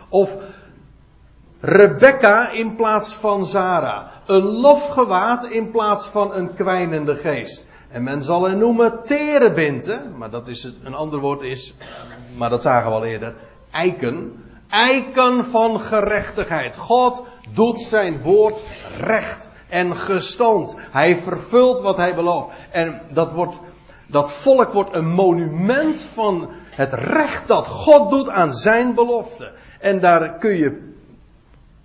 [0.08, 0.36] of
[1.60, 7.67] Rebecca in plaats van Zara, een lofgewaad in plaats van een kwijnende geest.
[7.88, 11.74] En men zal hen noemen terebinten, maar dat is een ander woord is,
[12.36, 13.34] maar dat zagen we al eerder,
[13.70, 14.42] eiken.
[14.68, 16.76] Eiken van gerechtigheid.
[16.76, 17.24] God
[17.54, 18.62] doet zijn woord
[18.96, 20.74] recht en gestand.
[20.78, 22.48] Hij vervult wat hij belooft.
[22.70, 23.60] En dat wordt,
[24.06, 29.52] dat volk wordt een monument van het recht dat God doet aan zijn belofte.
[29.80, 30.92] En daar kun je,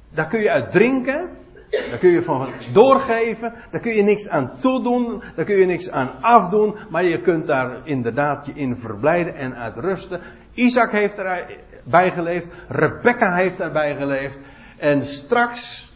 [0.09, 1.29] daar kun je uit drinken.
[1.73, 3.53] Daar kun je van doorgeven.
[3.71, 5.23] Daar kun je niks aan toedoen.
[5.35, 6.75] Daar kun je niks aan afdoen.
[6.89, 10.21] Maar je kunt daar inderdaad je in verblijden en uitrusten.
[10.53, 12.49] Isaac heeft erbij geleefd.
[12.67, 14.39] Rebecca heeft erbij geleefd.
[14.77, 15.91] En straks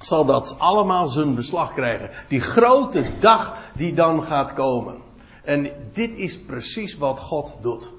[0.00, 2.10] zal dat allemaal zijn beslag krijgen.
[2.28, 4.96] Die grote dag die dan gaat komen.
[5.44, 7.92] En dit is precies wat God doet.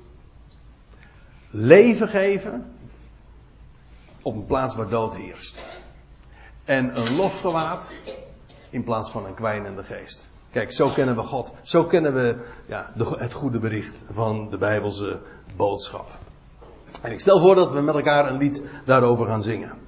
[1.49, 2.73] Leven geven
[4.21, 5.63] op een plaats waar dood heerst.
[6.65, 7.93] En een lofgewaad
[8.69, 10.29] in plaats van een kwijnende geest.
[10.51, 11.51] Kijk, zo kennen we God.
[11.61, 12.35] Zo kennen we
[12.65, 15.19] ja, het goede bericht van de Bijbelse
[15.55, 16.07] boodschap.
[17.01, 19.84] En ik stel voor dat we met elkaar een lied daarover gaan zingen.